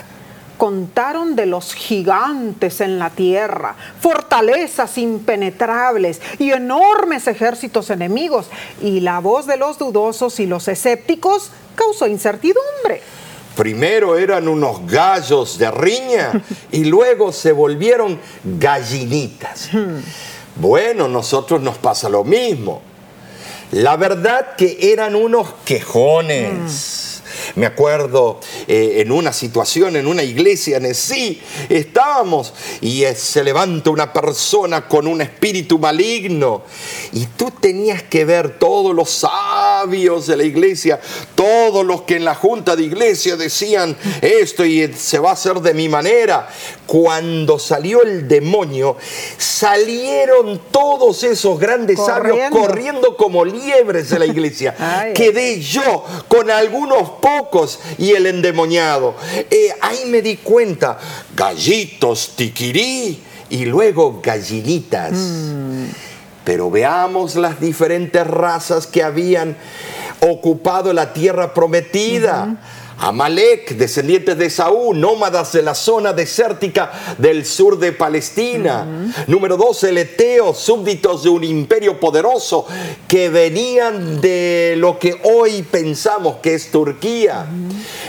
[0.58, 8.48] contaron de los gigantes en la tierra, fortalezas impenetrables y enormes ejércitos enemigos.
[8.82, 13.02] Y la voz de los dudosos y los escépticos causó incertidumbre.
[13.56, 16.34] Primero eran unos gallos de riña
[16.74, 19.70] y luego se volvieron gallinitas.
[20.58, 22.93] Bueno, nosotros nos pasa lo mismo.
[23.74, 27.22] La verdad que eran unos quejones.
[27.56, 33.44] Me acuerdo eh, en una situación, en una iglesia en sí, estábamos y eh, se
[33.44, 36.64] levanta una persona con un espíritu maligno
[37.12, 41.02] y tú tenías que ver todos los sabios de la iglesia,
[41.34, 45.60] todos los que en la junta de iglesia decían esto y se va a hacer
[45.62, 46.48] de mi manera.
[46.94, 48.98] Cuando salió el demonio,
[49.40, 54.76] salieron todos esos grandes sabios corriendo como liebres de la iglesia.
[55.16, 59.16] Quedé yo con algunos pocos y el endemoniado.
[59.50, 61.00] Eh, ahí me di cuenta,
[61.36, 65.14] gallitos tiquirí y luego gallinitas.
[65.14, 65.86] Mm.
[66.46, 69.58] Pero veamos las diferentes razas que habían
[70.20, 72.56] ocupado la tierra prometida.
[72.98, 78.86] Amalek, descendientes de Saúl, nómadas de la zona desértica del sur de Palestina.
[79.28, 82.66] Número dos, el Eteo, súbditos de un imperio poderoso
[83.08, 87.46] que venían de lo que hoy pensamos que es Turquía.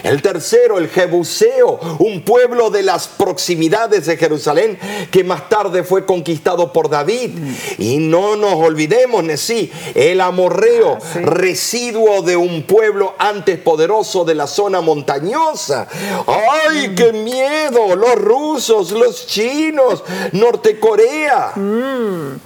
[0.05, 4.79] El tercero, el Jebuseo, un pueblo de las proximidades de Jerusalén
[5.11, 7.31] que más tarde fue conquistado por David.
[7.79, 14.35] Y no nos olvidemos, sí, el amorreo, ah, residuo de un pueblo antes poderoso de
[14.35, 15.89] la zona montañosa.
[16.27, 17.97] ¡Ay, qué miedo!
[17.97, 21.53] Los rusos, los chinos, Norte Corea.
[21.57, 22.41] Mm.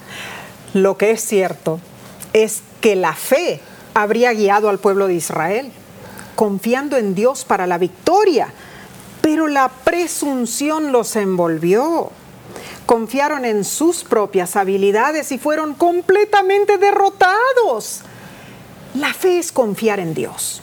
[0.74, 1.80] Lo que es cierto
[2.32, 3.60] es que la fe
[3.94, 5.72] habría guiado al pueblo de Israel,
[6.38, 8.52] confiando en Dios para la victoria,
[9.20, 12.12] pero la presunción los envolvió.
[12.86, 18.02] Confiaron en sus propias habilidades y fueron completamente derrotados.
[18.94, 20.62] La fe es confiar en Dios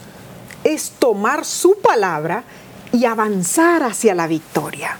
[0.66, 2.44] es tomar su palabra
[2.92, 4.98] y avanzar hacia la victoria.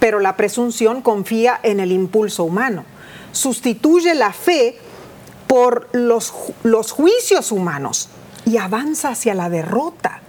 [0.00, 2.84] Pero la presunción confía en el impulso humano,
[3.30, 4.78] sustituye la fe
[5.46, 8.08] por los, los juicios humanos
[8.46, 10.22] y avanza hacia la derrota.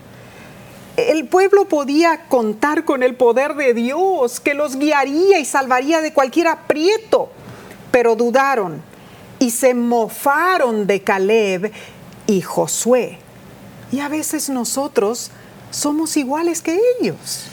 [0.97, 6.12] El pueblo podía contar con el poder de Dios que los guiaría y salvaría de
[6.12, 7.30] cualquier aprieto,
[7.91, 8.82] pero dudaron
[9.39, 11.71] y se mofaron de Caleb
[12.25, 13.19] y Josué
[13.91, 15.32] y a veces nosotros
[15.71, 17.45] somos iguales que ellos.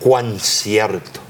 [0.00, 1.20] Cuán cierto.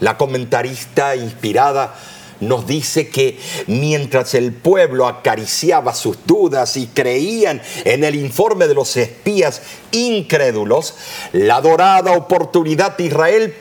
[0.00, 1.94] La comentarista inspirada
[2.42, 8.74] nos dice que mientras el pueblo acariciaba sus dudas y creían en el informe de
[8.74, 10.94] los espías incrédulos,
[11.32, 13.54] la dorada oportunidad de Israel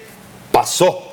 [0.52, 1.08] pasó.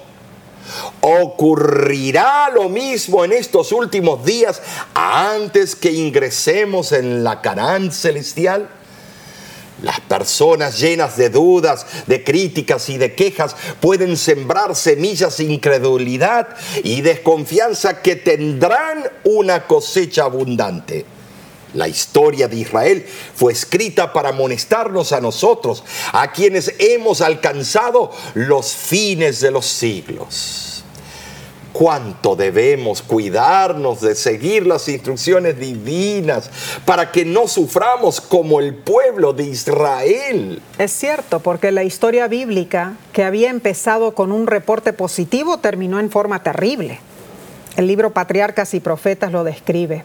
[1.01, 4.61] ¿Ocurrirá lo mismo en estos últimos días
[4.95, 8.69] antes que ingresemos en la Canaán celestial?
[9.83, 16.49] Las personas llenas de dudas, de críticas y de quejas pueden sembrar semillas de incredulidad
[16.83, 21.07] y desconfianza que tendrán una cosecha abundante.
[21.75, 28.73] La historia de Israel fue escrita para amonestarnos a nosotros, a quienes hemos alcanzado los
[28.73, 30.78] fines de los siglos
[31.79, 36.51] cuánto debemos cuidarnos de seguir las instrucciones divinas
[36.85, 40.61] para que no suframos como el pueblo de Israel.
[40.77, 46.11] Es cierto, porque la historia bíblica, que había empezado con un reporte positivo, terminó en
[46.11, 46.99] forma terrible.
[47.77, 50.03] El libro Patriarcas y Profetas lo describe.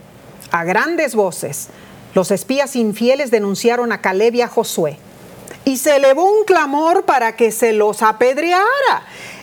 [0.51, 1.69] A grandes voces,
[2.13, 4.99] los espías infieles denunciaron a Caleb y a Josué
[5.65, 8.63] y se elevó un clamor para que se los apedreara.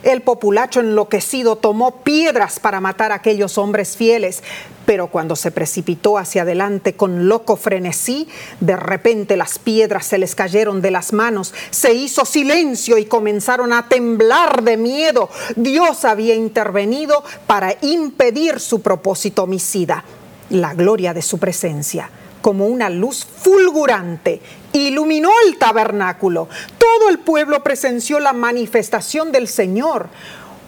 [0.02, 4.42] El populacho enloquecido tomó piedras para matar a aquellos hombres fieles,
[4.86, 8.26] pero cuando se precipitó hacia adelante con loco frenesí,
[8.60, 13.74] de repente las piedras se les cayeron de las manos, se hizo silencio y comenzaron
[13.74, 15.28] a temblar de miedo.
[15.54, 20.04] Dios había intervenido para impedir su propósito homicida,
[20.48, 24.40] la gloria de su presencia como una luz fulgurante,
[24.72, 26.48] iluminó el tabernáculo.
[26.78, 30.08] Todo el pueblo presenció la manifestación del Señor.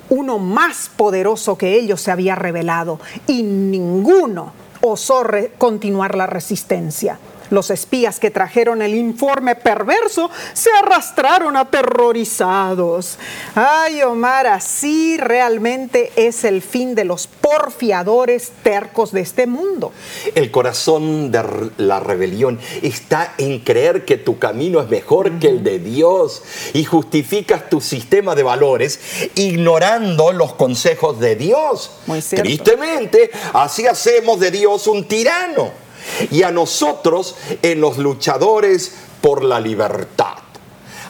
[0.08, 5.24] Uno más poderoso que ellos se había revelado y ninguno osó
[5.58, 7.18] continuar la resistencia.
[7.52, 13.18] Los espías que trajeron el informe perverso se arrastraron aterrorizados.
[13.54, 19.92] Ay, Omar, así realmente es el fin de los porfiadores tercos de este mundo.
[20.34, 21.44] El corazón de
[21.76, 26.42] la rebelión está en creer que tu camino es mejor que el de Dios
[26.72, 28.98] y justificas tu sistema de valores
[29.34, 31.90] ignorando los consejos de Dios.
[32.06, 32.22] Muy.
[32.22, 35.81] Tristemente, así hacemos de Dios un tirano
[36.30, 40.34] y a nosotros en los luchadores por la libertad.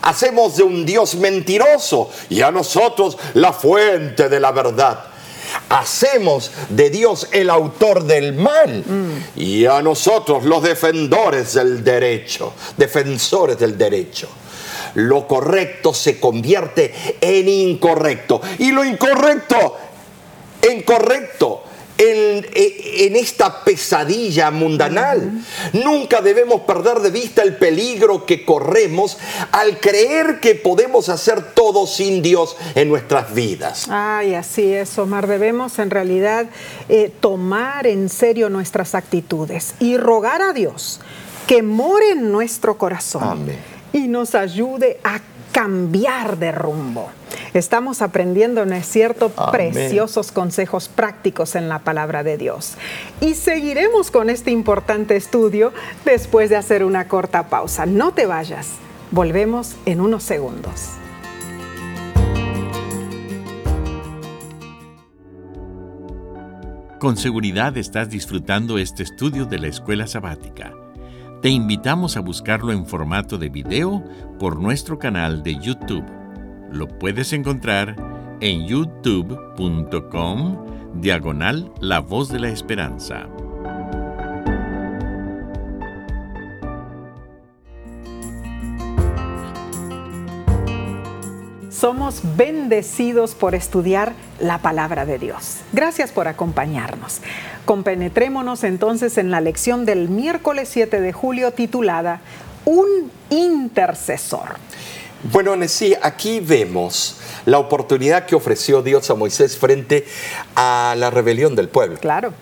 [0.02, 5.04] Hacemos de un Dios mentiroso y a nosotros la fuente de la verdad.
[5.68, 8.84] Hacemos de Dios el autor del mal
[9.36, 14.28] y a nosotros los defensores del derecho, defensores del derecho.
[14.94, 19.76] Lo correcto se convierte en incorrecto y lo incorrecto
[20.62, 21.62] en correcto
[22.02, 25.30] en, en, esta pesadilla mundanal.
[25.72, 29.18] Nunca debemos perder de vista el peligro que corremos
[29.52, 33.86] al creer que podemos hacer todo sin Dios en nuestras vidas.
[33.88, 35.26] Ay, así es, Omar.
[35.26, 36.46] Debemos en realidad
[36.88, 41.00] eh, tomar en serio nuestras actitudes y rogar a Dios
[41.46, 43.58] que more en nuestro corazón Amén.
[43.92, 45.20] y nos ayude a
[45.52, 47.10] cambiar de rumbo.
[47.54, 49.72] Estamos aprendiendo, ¿no es cierto?, Amén.
[49.72, 52.76] preciosos consejos prácticos en la palabra de Dios.
[53.20, 55.72] Y seguiremos con este importante estudio
[56.04, 57.84] después de hacer una corta pausa.
[57.84, 58.68] No te vayas.
[59.10, 60.92] Volvemos en unos segundos.
[66.98, 70.72] Con seguridad estás disfrutando este estudio de la escuela sabática.
[71.42, 74.04] Te invitamos a buscarlo en formato de video
[74.38, 76.21] por nuestro canal de YouTube.
[76.72, 77.96] Lo puedes encontrar
[78.40, 80.56] en youtube.com
[80.94, 83.28] diagonal La Voz de la Esperanza.
[91.68, 95.58] Somos bendecidos por estudiar la palabra de Dios.
[95.74, 97.20] Gracias por acompañarnos.
[97.66, 102.22] Compenetrémonos entonces en la lección del miércoles 7 de julio titulada
[102.64, 104.56] Un intercesor.
[105.24, 107.16] Bueno, Nesí, aquí vemos
[107.46, 110.04] la oportunidad que ofreció Dios a Moisés frente
[110.56, 111.98] a la rebelión del pueblo.
[111.98, 112.34] Claro.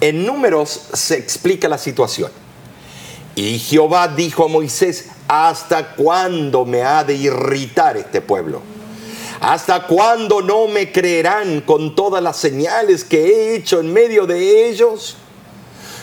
[0.00, 2.32] En números se explica la situación.
[3.36, 8.60] Y Jehová dijo a Moisés, ¿hasta cuándo me ha de irritar este pueblo?
[9.40, 14.68] ¿Hasta cuándo no me creerán con todas las señales que he hecho en medio de
[14.68, 15.16] ellos?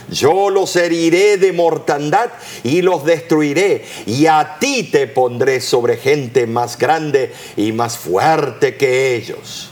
[0.09, 2.29] Yo los heriré de mortandad
[2.63, 8.77] y los destruiré, y a ti te pondré sobre gente más grande y más fuerte
[8.77, 9.71] que ellos.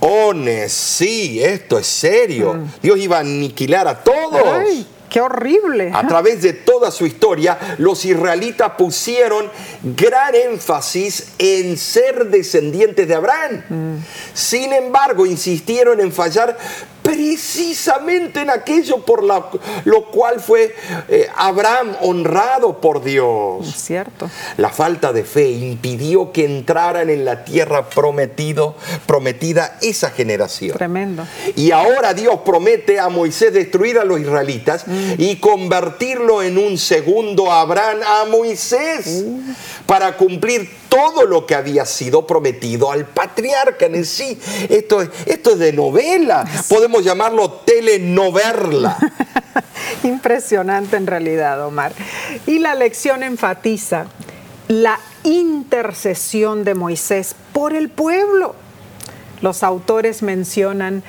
[0.00, 0.32] Oh,
[0.66, 2.58] sí, esto es serio.
[2.82, 4.42] Dios iba a aniquilar a todos.
[4.44, 5.92] ¡Ay, qué horrible!
[5.94, 9.48] A través de toda su historia, los israelitas pusieron
[9.82, 14.02] gran énfasis en ser descendientes de Abraham.
[14.34, 16.58] Sin embargo, insistieron en fallar
[17.02, 19.46] precisamente en aquello por la-
[19.84, 20.74] lo cual fue
[21.08, 23.66] eh, Abraham honrado por Dios.
[23.76, 24.30] Cierto.
[24.56, 28.74] La falta de fe impidió que entraran en la tierra prometido,
[29.06, 30.76] prometida esa generación.
[30.76, 31.26] Tremendo.
[31.56, 34.84] Y ahora Dios promete a Moisés destruir a los israelitas
[35.18, 39.24] y convertirlo en un segundo Abraham a Moisés
[39.86, 44.38] para cumplir todo lo que había sido prometido al patriarca en sí.
[44.68, 46.44] Esto, es- esto es de novela.
[46.68, 48.96] Podemos llamarlo telenoverla.
[50.02, 51.92] Impresionante en realidad, Omar.
[52.46, 54.06] Y la lección enfatiza
[54.68, 58.54] la intercesión de Moisés por el pueblo.
[59.40, 61.02] Los autores mencionan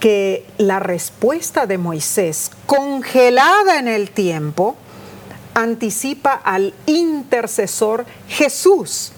[0.00, 4.76] que la respuesta de Moisés, congelada en el tiempo,
[5.54, 9.12] anticipa al intercesor Jesús,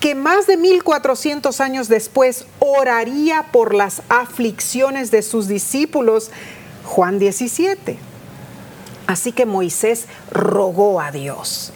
[0.00, 6.30] que más de 1400 años después oraría por las aflicciones de sus discípulos,
[6.84, 7.98] Juan 17.
[9.06, 11.72] Así que Moisés rogó a Dios,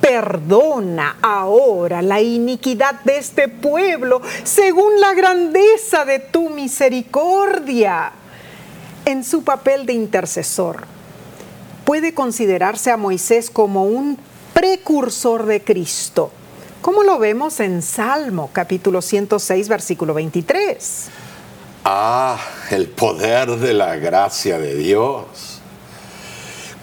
[0.00, 8.12] perdona ahora la iniquidad de este pueblo según la grandeza de tu misericordia.
[9.04, 10.84] En su papel de intercesor,
[11.84, 14.16] puede considerarse a Moisés como un
[14.54, 16.30] precursor de Cristo,
[16.80, 21.08] como lo vemos en Salmo capítulo 106, versículo 23.
[21.84, 22.38] Ah,
[22.70, 25.60] el poder de la gracia de Dios.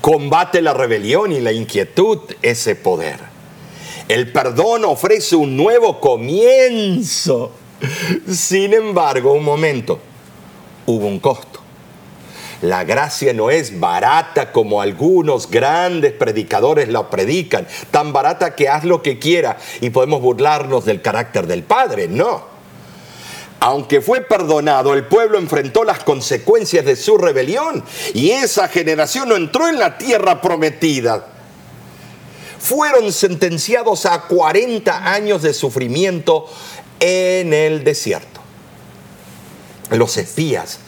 [0.01, 3.19] Combate la rebelión y la inquietud ese poder.
[4.07, 7.51] El perdón ofrece un nuevo comienzo.
[8.29, 9.99] Sin embargo, un momento,
[10.85, 11.66] hubo un costo.
[12.61, 18.83] La gracia no es barata como algunos grandes predicadores la predican, tan barata que haz
[18.83, 22.57] lo que quiera y podemos burlarnos del carácter del Padre, no.
[23.59, 27.83] Aunque fue perdonado, el pueblo enfrentó las consecuencias de su rebelión
[28.13, 31.27] y esa generación no entró en la tierra prometida.
[32.59, 36.47] Fueron sentenciados a 40 años de sufrimiento
[36.99, 38.41] en el desierto.
[39.91, 40.79] Los espías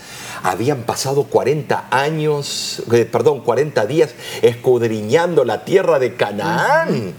[0.44, 4.12] habían pasado 40 años, eh, perdón, 40 días
[4.42, 7.14] escudriñando la tierra de Canaán.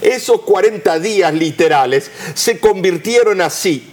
[0.00, 3.89] Esos 40 días literales se convirtieron así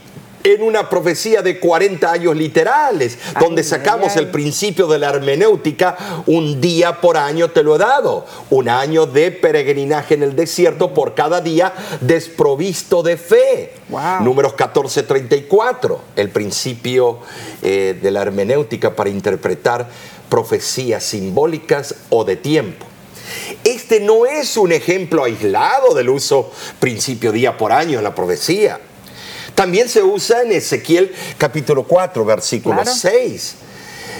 [0.53, 6.61] en una profecía de 40 años literales, donde sacamos el principio de la hermenéutica, un
[6.61, 11.15] día por año te lo he dado, un año de peregrinaje en el desierto por
[11.15, 13.73] cada día desprovisto de fe.
[14.21, 17.19] Números 14, 34, el principio
[17.61, 19.89] eh, de la hermenéutica para interpretar
[20.29, 22.85] profecías simbólicas o de tiempo.
[23.63, 28.79] Este no es un ejemplo aislado del uso principio día por año en la profecía.
[29.57, 33.55] También se usa en Ezequiel capítulo 4, versículo 6.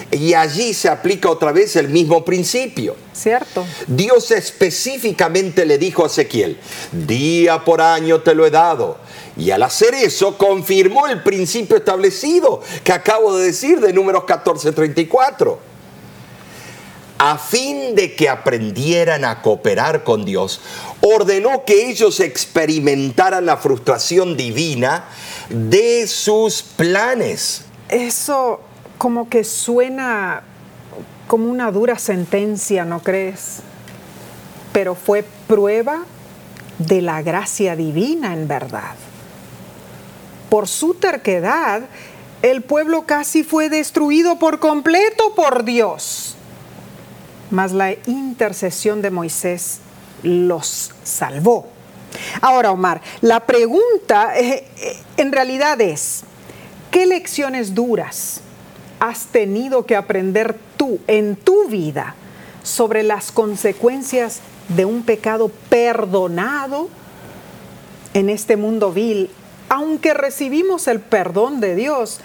[0.10, 2.96] Y allí se aplica otra vez el mismo principio.
[3.14, 3.64] Cierto.
[3.86, 6.58] Dios específicamente le dijo a Ezequiel,
[6.92, 8.98] día por año te lo he dado.
[9.38, 15.60] Y al hacer eso confirmó el principio establecido que acabo de decir de números 14:34.
[17.20, 20.62] A fin de que aprendieran a cooperar con Dios,
[21.02, 25.06] ordenó que ellos experimentaran la frustración divina
[25.50, 27.66] de sus planes.
[27.90, 28.62] Eso
[28.98, 30.44] como que suena
[31.28, 33.60] como una dura sentencia, ¿no crees?
[34.72, 36.04] Pero fue prueba
[36.80, 38.96] de la gracia divina en verdad.
[40.50, 41.84] Por su terquedad,
[42.42, 46.36] el pueblo casi fue destruido por completo por Dios.
[47.52, 49.80] Mas la intercesión de Moisés
[50.24, 51.77] los salvó.
[52.42, 56.24] Ahora, Omar, la pregunta eh, eh, en realidad es,
[56.92, 58.42] ¿qué lecciones duras
[59.00, 62.16] has tenido que aprender tú en tu vida
[62.64, 64.40] sobre las consecuencias
[64.70, 66.90] de un pecado perdonado
[68.14, 69.30] en este mundo vil?
[69.70, 72.20] Aunque recibimos el perdón de Dios,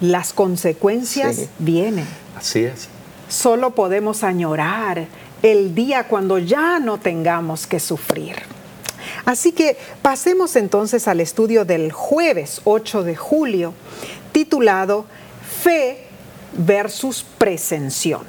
[0.00, 2.06] las consecuencias vienen.
[2.36, 2.88] Así es.
[3.28, 5.06] Solo podemos añorar
[5.42, 8.36] el día cuando ya no tengamos que sufrir.
[9.24, 13.74] Así que pasemos entonces al estudio del jueves 8 de julio,
[14.32, 15.06] titulado
[15.62, 16.06] Fe
[16.52, 18.22] versus presunción.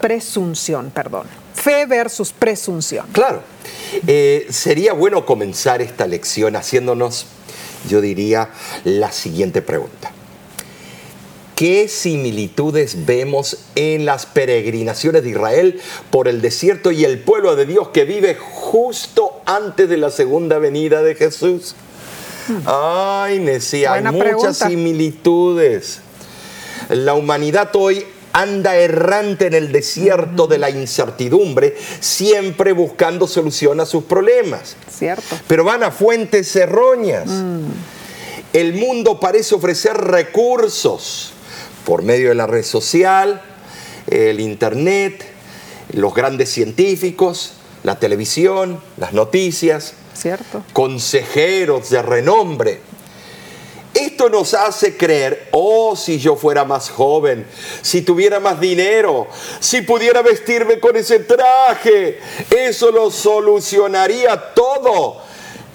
[0.00, 1.26] Presunción, perdón.
[1.54, 3.06] Fe versus presunción.
[3.12, 3.42] Claro.
[4.06, 7.26] Eh, sería bueno comenzar esta lección haciéndonos,
[7.88, 8.50] yo diría,
[8.84, 10.12] la siguiente pregunta.
[11.56, 15.80] ¿Qué similitudes vemos en las peregrinaciones de Israel
[16.10, 20.58] por el desierto y el pueblo de Dios que vive justo antes de la segunda
[20.58, 21.74] venida de Jesús?
[22.66, 26.00] Ay, Nesí, hay muchas similitudes.
[26.90, 28.04] La humanidad hoy
[28.34, 34.76] anda errante en el desierto de la incertidumbre, siempre buscando solución a sus problemas.
[34.90, 35.38] Cierto.
[35.48, 37.28] Pero van a fuentes erróneas.
[37.28, 37.64] Mm.
[38.52, 41.32] El mundo parece ofrecer recursos
[41.86, 43.40] por medio de la red social,
[44.08, 45.24] el internet,
[45.92, 47.52] los grandes científicos,
[47.84, 50.64] la televisión, las noticias, ¿Cierto?
[50.72, 52.80] consejeros de renombre.
[53.94, 57.46] Esto nos hace creer, oh, si yo fuera más joven,
[57.82, 59.28] si tuviera más dinero,
[59.60, 62.18] si pudiera vestirme con ese traje,
[62.50, 65.22] eso lo solucionaría todo.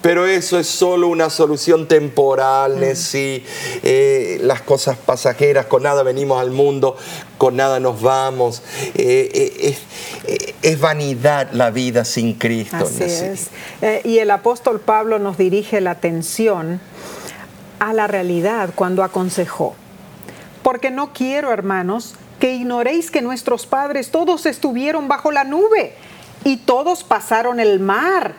[0.02, 2.96] Pero eso es solo una solución temporal, mm.
[2.96, 3.46] si
[3.84, 6.98] eh, las cosas pasajeras, con nada venimos al mundo,
[7.38, 8.64] con nada nos vamos.
[8.96, 9.30] Eh,
[10.28, 12.78] eh, es, vanidad la vida sin Cristo.
[12.78, 13.50] Así es.
[14.04, 16.80] y el apóstol Pablo nos dirige la atención
[17.80, 19.76] a la realidad cuando aconsejó.
[20.64, 25.94] Porque no quiero, hermanos, que ignoréis que nuestros padres todos estuvieron bajo la nube
[26.44, 28.34] y todos pasaron el mar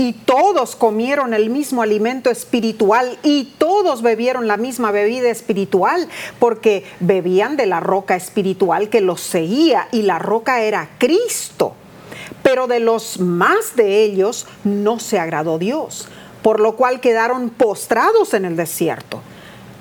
[0.00, 6.86] y todos comieron el mismo alimento espiritual y todos bebieron la misma bebida espiritual porque
[7.00, 11.74] bebían de la roca espiritual que los seguía y la roca era Cristo.
[12.42, 16.08] Pero de los más de ellos no se agradó Dios,
[16.40, 19.20] por lo cual quedaron postrados en el desierto.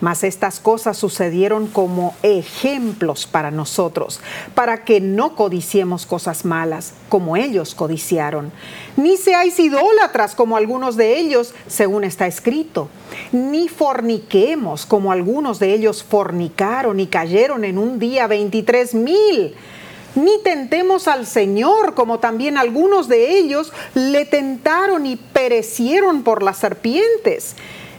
[0.02, 4.22] Mas estas cosas sucedieron como ejemplos para nosotros,
[4.56, 8.52] para que no codiciemos cosas malas, como ellos codiciaron.
[8.96, 12.88] Ni seáis idólatras como algunos de ellos, según está escrito.
[13.32, 19.56] Ni forniquemos como algunos de ellos fornicaron y cayeron en un día veintitrés mil.
[20.16, 26.58] Ni tentemos al Señor, como también algunos de ellos le tentaron y perecieron por las
[26.58, 27.56] serpientes.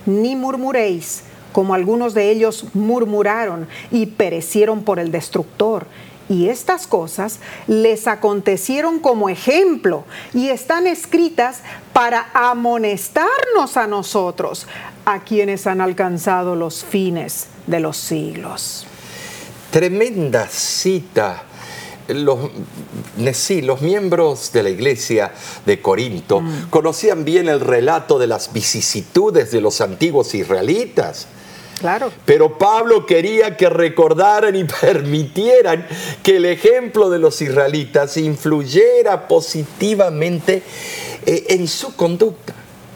[0.07, 5.87] Ni murmuréis como algunos de ellos murmuraron y perecieron por el destructor.
[6.29, 14.69] Y estas cosas les acontecieron como ejemplo y están escritas para amonestarnos a nosotros,
[15.05, 18.87] a quienes han alcanzado los fines de los siglos.
[19.73, 21.50] Tremenda cita.
[22.15, 22.39] Los,
[23.33, 25.33] sí, los miembros de la iglesia
[25.67, 31.29] de Corinto conocían bien el relato de las vicisitudes de los antiguos israelitas
[31.81, 32.13] Claro.
[32.27, 35.87] Pero Pablo quería que recordaran y permitieran
[36.23, 40.63] que el ejemplo de los israelitas influyera positivamente
[41.25, 42.53] eh, en su conducta.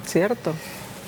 [0.07, 0.53] Cierto.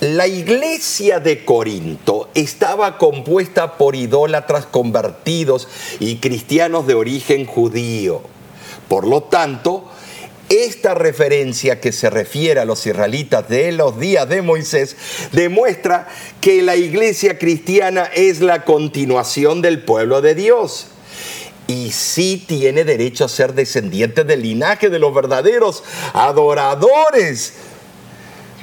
[0.00, 5.68] La iglesia de Corinto estaba compuesta por idólatras convertidos
[6.00, 8.20] y cristianos de origen judío.
[8.88, 9.90] Por lo tanto,
[10.50, 14.96] esta referencia que se refiere a los israelitas de los días de Moisés
[15.32, 16.06] demuestra
[16.42, 20.88] que la iglesia cristiana es la continuación del pueblo de Dios.
[21.68, 25.82] Y sí tiene derecho a ser descendiente del linaje de los verdaderos
[26.12, 27.54] adoradores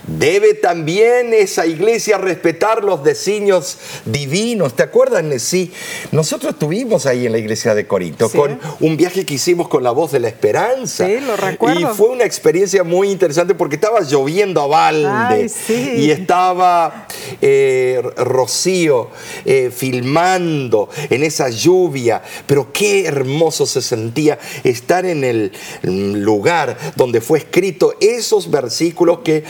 [0.07, 4.75] Debe también esa iglesia respetar los designios divinos.
[4.75, 5.71] ¿Te acuerdas, Sí,
[6.11, 9.91] Nosotros estuvimos ahí en la iglesia de Corinto con un viaje que hicimos con la
[9.91, 11.05] voz de la esperanza.
[11.05, 11.79] Sí, lo recuerdo.
[11.79, 15.49] Y fue una experiencia muy interesante porque estaba lloviendo a balde
[15.95, 17.07] y estaba
[17.41, 19.09] eh, Rocío
[19.45, 22.21] eh, filmando en esa lluvia.
[22.45, 25.51] Pero qué hermoso se sentía estar en el
[25.83, 29.43] lugar donde fue escrito esos versículos que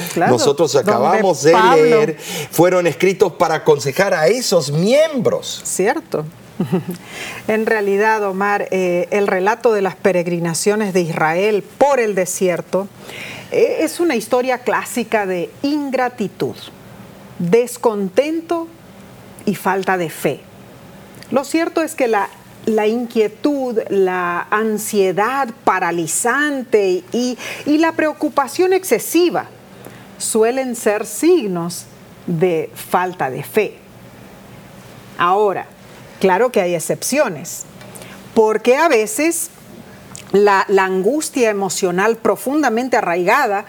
[0.43, 2.17] nosotros acabamos de leer
[2.51, 5.61] fueron escritos para aconsejar a esos miembros.
[5.63, 6.25] Cierto.
[7.47, 12.87] En realidad, Omar, eh, el relato de las peregrinaciones de Israel por el desierto
[13.51, 16.55] eh, es una historia clásica de ingratitud,
[17.39, 18.67] descontento
[19.45, 20.39] y falta de fe.
[21.31, 22.29] Lo cierto es que la,
[22.65, 29.47] la inquietud, la ansiedad paralizante y, y la preocupación excesiva
[30.24, 31.86] suelen ser signos
[32.28, 33.78] de falta de fe.
[35.17, 35.67] Ahora,
[36.19, 37.63] claro que hay excepciones,
[38.34, 39.49] porque a veces
[40.32, 43.65] la, angustia emocional profundamente arraigada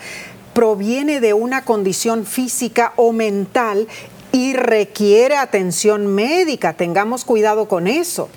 [0.55, 3.89] proviene de una condición física o mental
[4.33, 6.73] y requiere atención médica.
[6.73, 8.29] Tengamos cuidado con eso.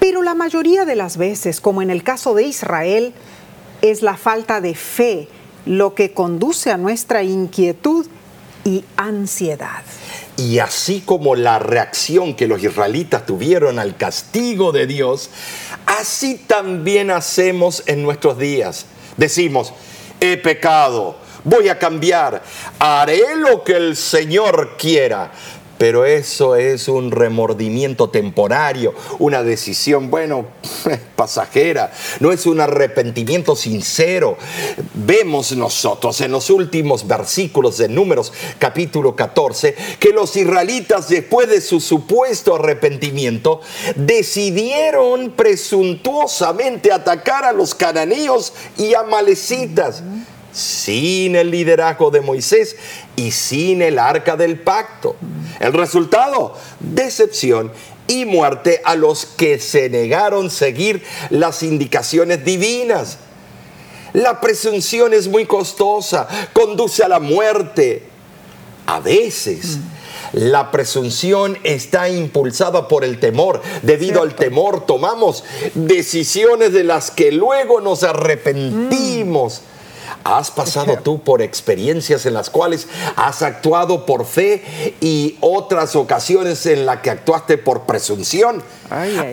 [0.00, 3.14] Pero la mayoría de las veces, como en el caso de Israel,
[3.82, 5.28] es la falta de fe
[5.66, 8.06] lo que conduce a nuestra inquietud
[8.64, 9.82] y ansiedad.
[10.36, 15.30] Y así como la reacción que los israelitas tuvieron al castigo de Dios,
[15.86, 18.86] así también hacemos en nuestros días.
[19.16, 19.72] Decimos,
[20.20, 22.42] he pecado, voy a cambiar,
[22.78, 25.32] haré lo que el Señor quiera,
[25.78, 30.46] pero eso es un remordimiento temporario, una decisión, bueno,
[31.16, 34.36] pasajera, no es un arrepentimiento sincero.
[34.94, 41.60] Vemos nosotros en los últimos versículos de Números capítulo 14 que los israelitas después de
[41.60, 43.60] su supuesto arrepentimiento
[43.96, 50.02] decidieron presuntuosamente atacar a los cananeos y amalecitas
[50.52, 52.76] sin el liderazgo de Moisés
[53.16, 55.16] y sin el arca del pacto.
[55.60, 57.72] El resultado, decepción
[58.06, 63.18] y muerte a los que se negaron seguir las indicaciones divinas.
[64.12, 68.08] La presunción es muy costosa, conduce a la muerte.
[68.84, 69.78] A veces
[70.32, 73.62] la presunción está impulsada por el temor.
[73.82, 75.44] Debido al temor tomamos
[75.74, 79.62] decisiones de las que luego nos arrepentimos.
[80.24, 82.86] ¿Has pasado tú por experiencias en las cuales
[83.16, 88.62] has actuado por fe y otras ocasiones en las que actuaste por presunción?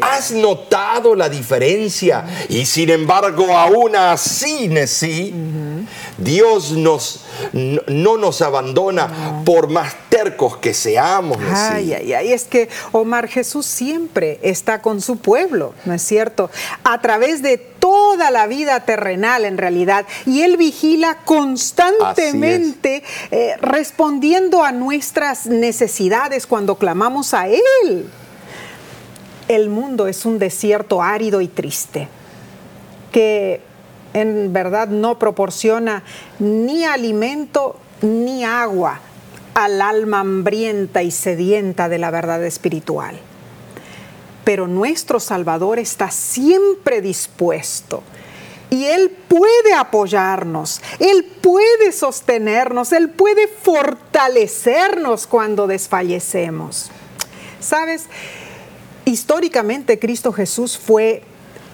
[0.01, 2.25] ¿Has notado la diferencia?
[2.49, 5.33] Y sin embargo, aún así, sí,
[6.17, 7.21] Dios nos
[7.53, 11.37] no, nos abandona por más tercos que seamos.
[11.51, 16.49] Ay, ay, ay, es que Omar Jesús siempre está con su pueblo, ¿no es cierto?
[16.83, 20.05] A través de toda la vida terrenal en realidad.
[20.25, 28.09] Y Él vigila constantemente eh, respondiendo a nuestras necesidades cuando clamamos a Él.
[29.47, 32.07] El mundo es un desierto árido y triste
[33.11, 33.61] que
[34.13, 36.03] en verdad no proporciona
[36.39, 38.99] ni alimento ni agua
[39.53, 43.19] al alma hambrienta y sedienta de la verdad espiritual.
[44.43, 48.01] Pero nuestro Salvador está siempre dispuesto
[48.69, 56.89] y Él puede apoyarnos, Él puede sostenernos, Él puede fortalecernos cuando desfallecemos.
[57.59, 58.05] ¿Sabes?
[59.05, 61.23] Históricamente Cristo Jesús fue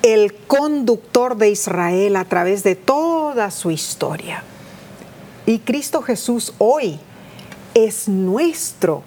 [0.05, 4.43] el conductor de Israel a través de toda su historia.
[5.47, 6.99] Y Cristo Jesús hoy
[7.73, 9.01] es nuestro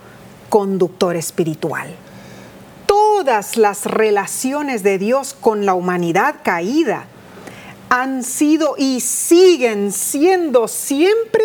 [0.48, 1.94] conductor espiritual.
[2.86, 7.04] Todas las relaciones de Dios con la humanidad caída
[7.90, 11.44] han sido y siguen siendo siempre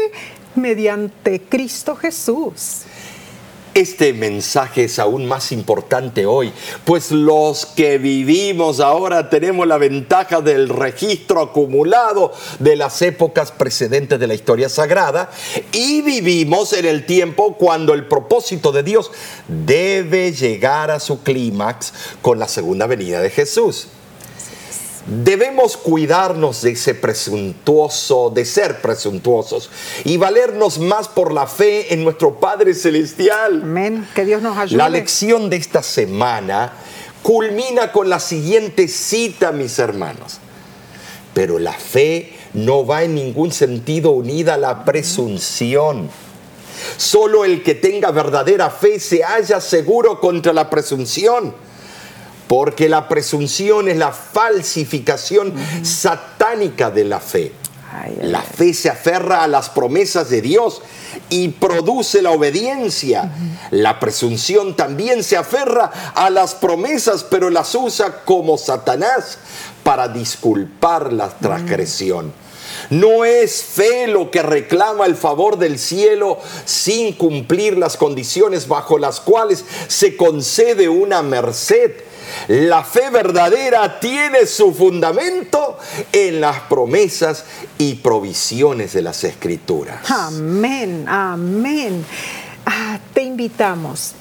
[0.55, 2.85] mediante Cristo Jesús.
[3.73, 6.53] Este mensaje es aún más importante hoy,
[6.85, 14.19] pues los que vivimos ahora tenemos la ventaja del registro acumulado de las épocas precedentes
[14.19, 15.31] de la historia sagrada
[15.71, 19.09] y vivimos en el tiempo cuando el propósito de Dios
[19.47, 23.87] debe llegar a su clímax con la segunda venida de Jesús.
[25.05, 29.69] Debemos cuidarnos de ese presuntuoso, de ser presuntuosos
[30.05, 33.61] y valernos más por la fe en nuestro Padre Celestial.
[33.63, 34.07] Amén.
[34.15, 34.77] Que Dios nos ayude.
[34.77, 36.71] La lección de esta semana
[37.21, 40.39] culmina con la siguiente cita, mis hermanos.
[41.33, 46.09] Pero la fe no va en ningún sentido unida a la presunción.
[46.95, 51.53] Solo el que tenga verdadera fe se halla seguro contra la presunción
[52.47, 57.53] porque la presunción es la falsificación satánica de la fe.
[58.21, 60.81] la fe se aferra a las promesas de Dios
[61.29, 63.31] y produce la obediencia.
[63.71, 69.37] La presunción también se aferra a las promesas, pero las usa como Satanás
[69.83, 72.33] para disculpar la transgresión.
[72.89, 78.97] No es fe lo que reclama el favor del cielo sin cumplir las condiciones bajo
[78.97, 81.91] las cuales se concede una merced
[82.47, 85.77] la fe verdadera tiene su fundamento
[86.11, 87.45] en las promesas
[87.77, 90.09] y provisiones de las escrituras.
[90.09, 92.05] Amén, amén.
[92.65, 94.13] Ah, te invitamos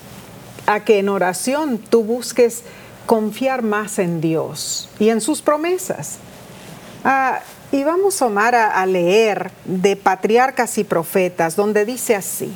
[0.67, 2.63] a que en oración tú busques
[3.07, 6.19] confiar más en Dios y en sus promesas.
[7.05, 7.41] Ah,
[7.73, 12.53] y vamos Omar a, a leer de patriarcas y profetas, donde dice así,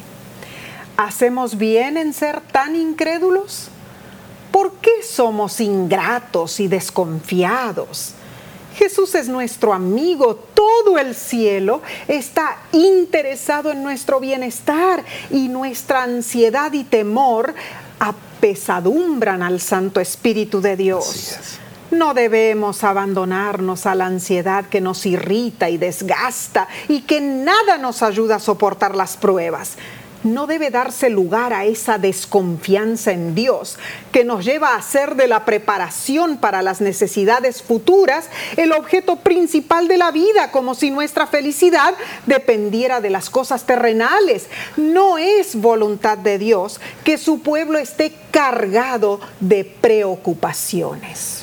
[0.97, 3.71] ¿hacemos bien en ser tan incrédulos?
[4.57, 8.15] ¿Por qué somos ingratos y desconfiados?
[8.75, 16.73] Jesús es nuestro amigo, todo el cielo está interesado en nuestro bienestar y nuestra ansiedad
[16.73, 17.55] y temor
[18.01, 21.37] apesadumbran al Santo Espíritu de Dios.
[21.91, 28.03] No debemos abandonarnos a la ansiedad que nos irrita y desgasta y que nada nos
[28.03, 29.77] ayuda a soportar las pruebas
[30.27, 33.79] no debe darse lugar a esa desconfianza en Dios
[34.13, 39.89] que nos lleva a hacer de la preparación para las necesidades futuras el objeto principal
[39.89, 41.95] de la vida, como si nuestra felicidad
[42.27, 44.49] dependiera de las cosas terrenales.
[44.77, 51.43] No es voluntad de Dios que su pueblo esté cargado de preocupaciones.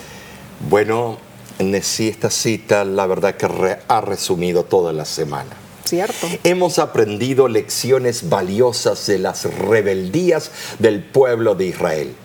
[0.69, 1.17] Bueno,
[1.59, 5.62] en esta cita la verdad que ha resumido toda la semana.
[5.85, 6.27] Cierto.
[6.43, 12.15] Hemos aprendido lecciones valiosas de las rebeldías del pueblo de Israel.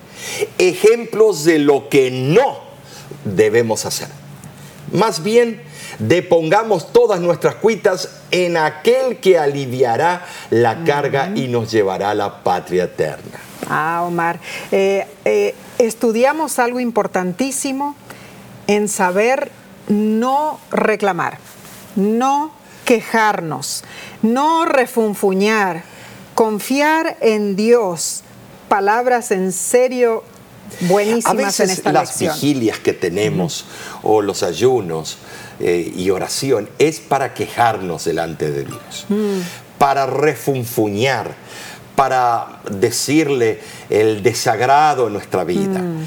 [0.58, 2.60] Ejemplos de lo que no
[3.24, 4.08] debemos hacer.
[4.92, 5.60] Más bien,
[5.98, 12.42] depongamos todas nuestras cuitas en aquel que aliviará la carga y nos llevará a la
[12.42, 13.38] patria eterna.
[13.68, 14.40] Ah, Omar,
[14.72, 17.96] eh, eh, estudiamos algo importantísimo
[18.66, 19.50] en saber
[19.88, 21.38] no reclamar,
[21.96, 22.52] no
[22.88, 23.84] quejarnos,
[24.22, 25.82] no refunfuñar,
[26.34, 28.22] confiar en Dios.
[28.70, 30.24] Palabras en serio
[30.80, 33.66] buenísimas en esta las vigilias que tenemos
[34.02, 35.18] o los ayunos
[35.60, 39.40] eh, y oración es para quejarnos delante de Dios, mm.
[39.76, 41.34] para refunfuñar,
[41.94, 43.60] para decirle
[43.90, 45.80] el desagrado en nuestra vida.
[45.80, 46.06] Mm.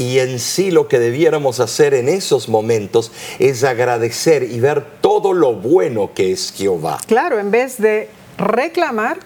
[0.00, 5.34] Y en sí lo que debiéramos hacer en esos momentos es agradecer y ver todo
[5.34, 6.98] lo bueno que es Jehová.
[7.06, 9.18] Claro, en vez de reclamar,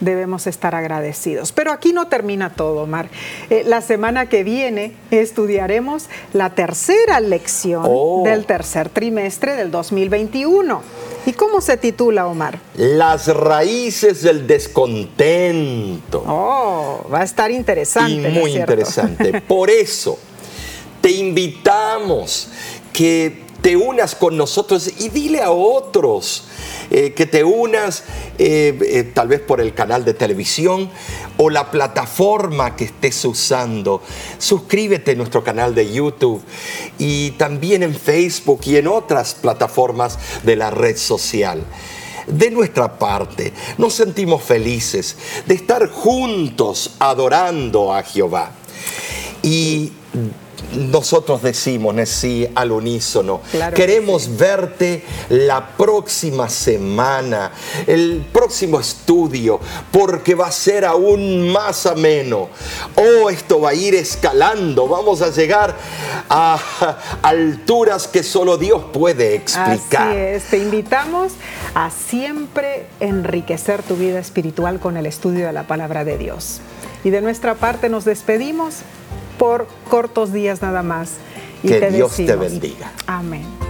[0.00, 1.52] debemos estar agradecidos.
[1.52, 3.08] Pero aquí no termina todo, Omar.
[3.48, 8.22] Eh, la semana que viene estudiaremos la tercera lección Oh.
[8.24, 10.82] del tercer trimestre del 2021.
[11.26, 12.58] ¿Y cómo se titula, Omar?
[12.76, 16.24] Las raíces del descontento.
[16.26, 18.12] Oh, va a estar interesante.
[18.12, 19.40] y ¿no es muy interesante.
[19.48, 20.18] Por eso
[21.00, 22.48] te invitamos
[22.92, 26.44] que te unas con nosotros y dile a otros
[26.90, 28.04] eh, que te unas
[28.38, 30.90] eh, eh, tal vez por el canal de televisión
[31.36, 34.02] o la plataforma que estés usando.
[34.38, 36.42] Suscríbete a nuestro canal de YouTube
[36.98, 41.64] y también en Facebook y en otras plataformas de la red social.
[42.26, 48.52] De nuestra parte, nos sentimos felices de estar juntos adorando a Jehová.
[49.42, 49.92] Y
[50.72, 57.52] nosotros decimos, sí, al unísono, Claro que queremos verte la próxima semana,
[57.86, 62.48] el próximo estudio, porque va a ser aún más ameno.
[62.96, 65.76] Oh, esto va a ir escalando, vamos a llegar
[66.28, 66.58] a
[67.22, 70.08] alturas que solo Dios puede explicar.
[70.08, 71.32] Así es, te invitamos
[71.74, 76.60] a siempre enriquecer tu vida espiritual con el estudio de la palabra de Dios.
[77.04, 78.76] Y de nuestra parte nos despedimos
[79.40, 81.14] por cortos días nada más.
[81.62, 82.92] Y Que Dios te bendiga.
[83.06, 83.69] Amén.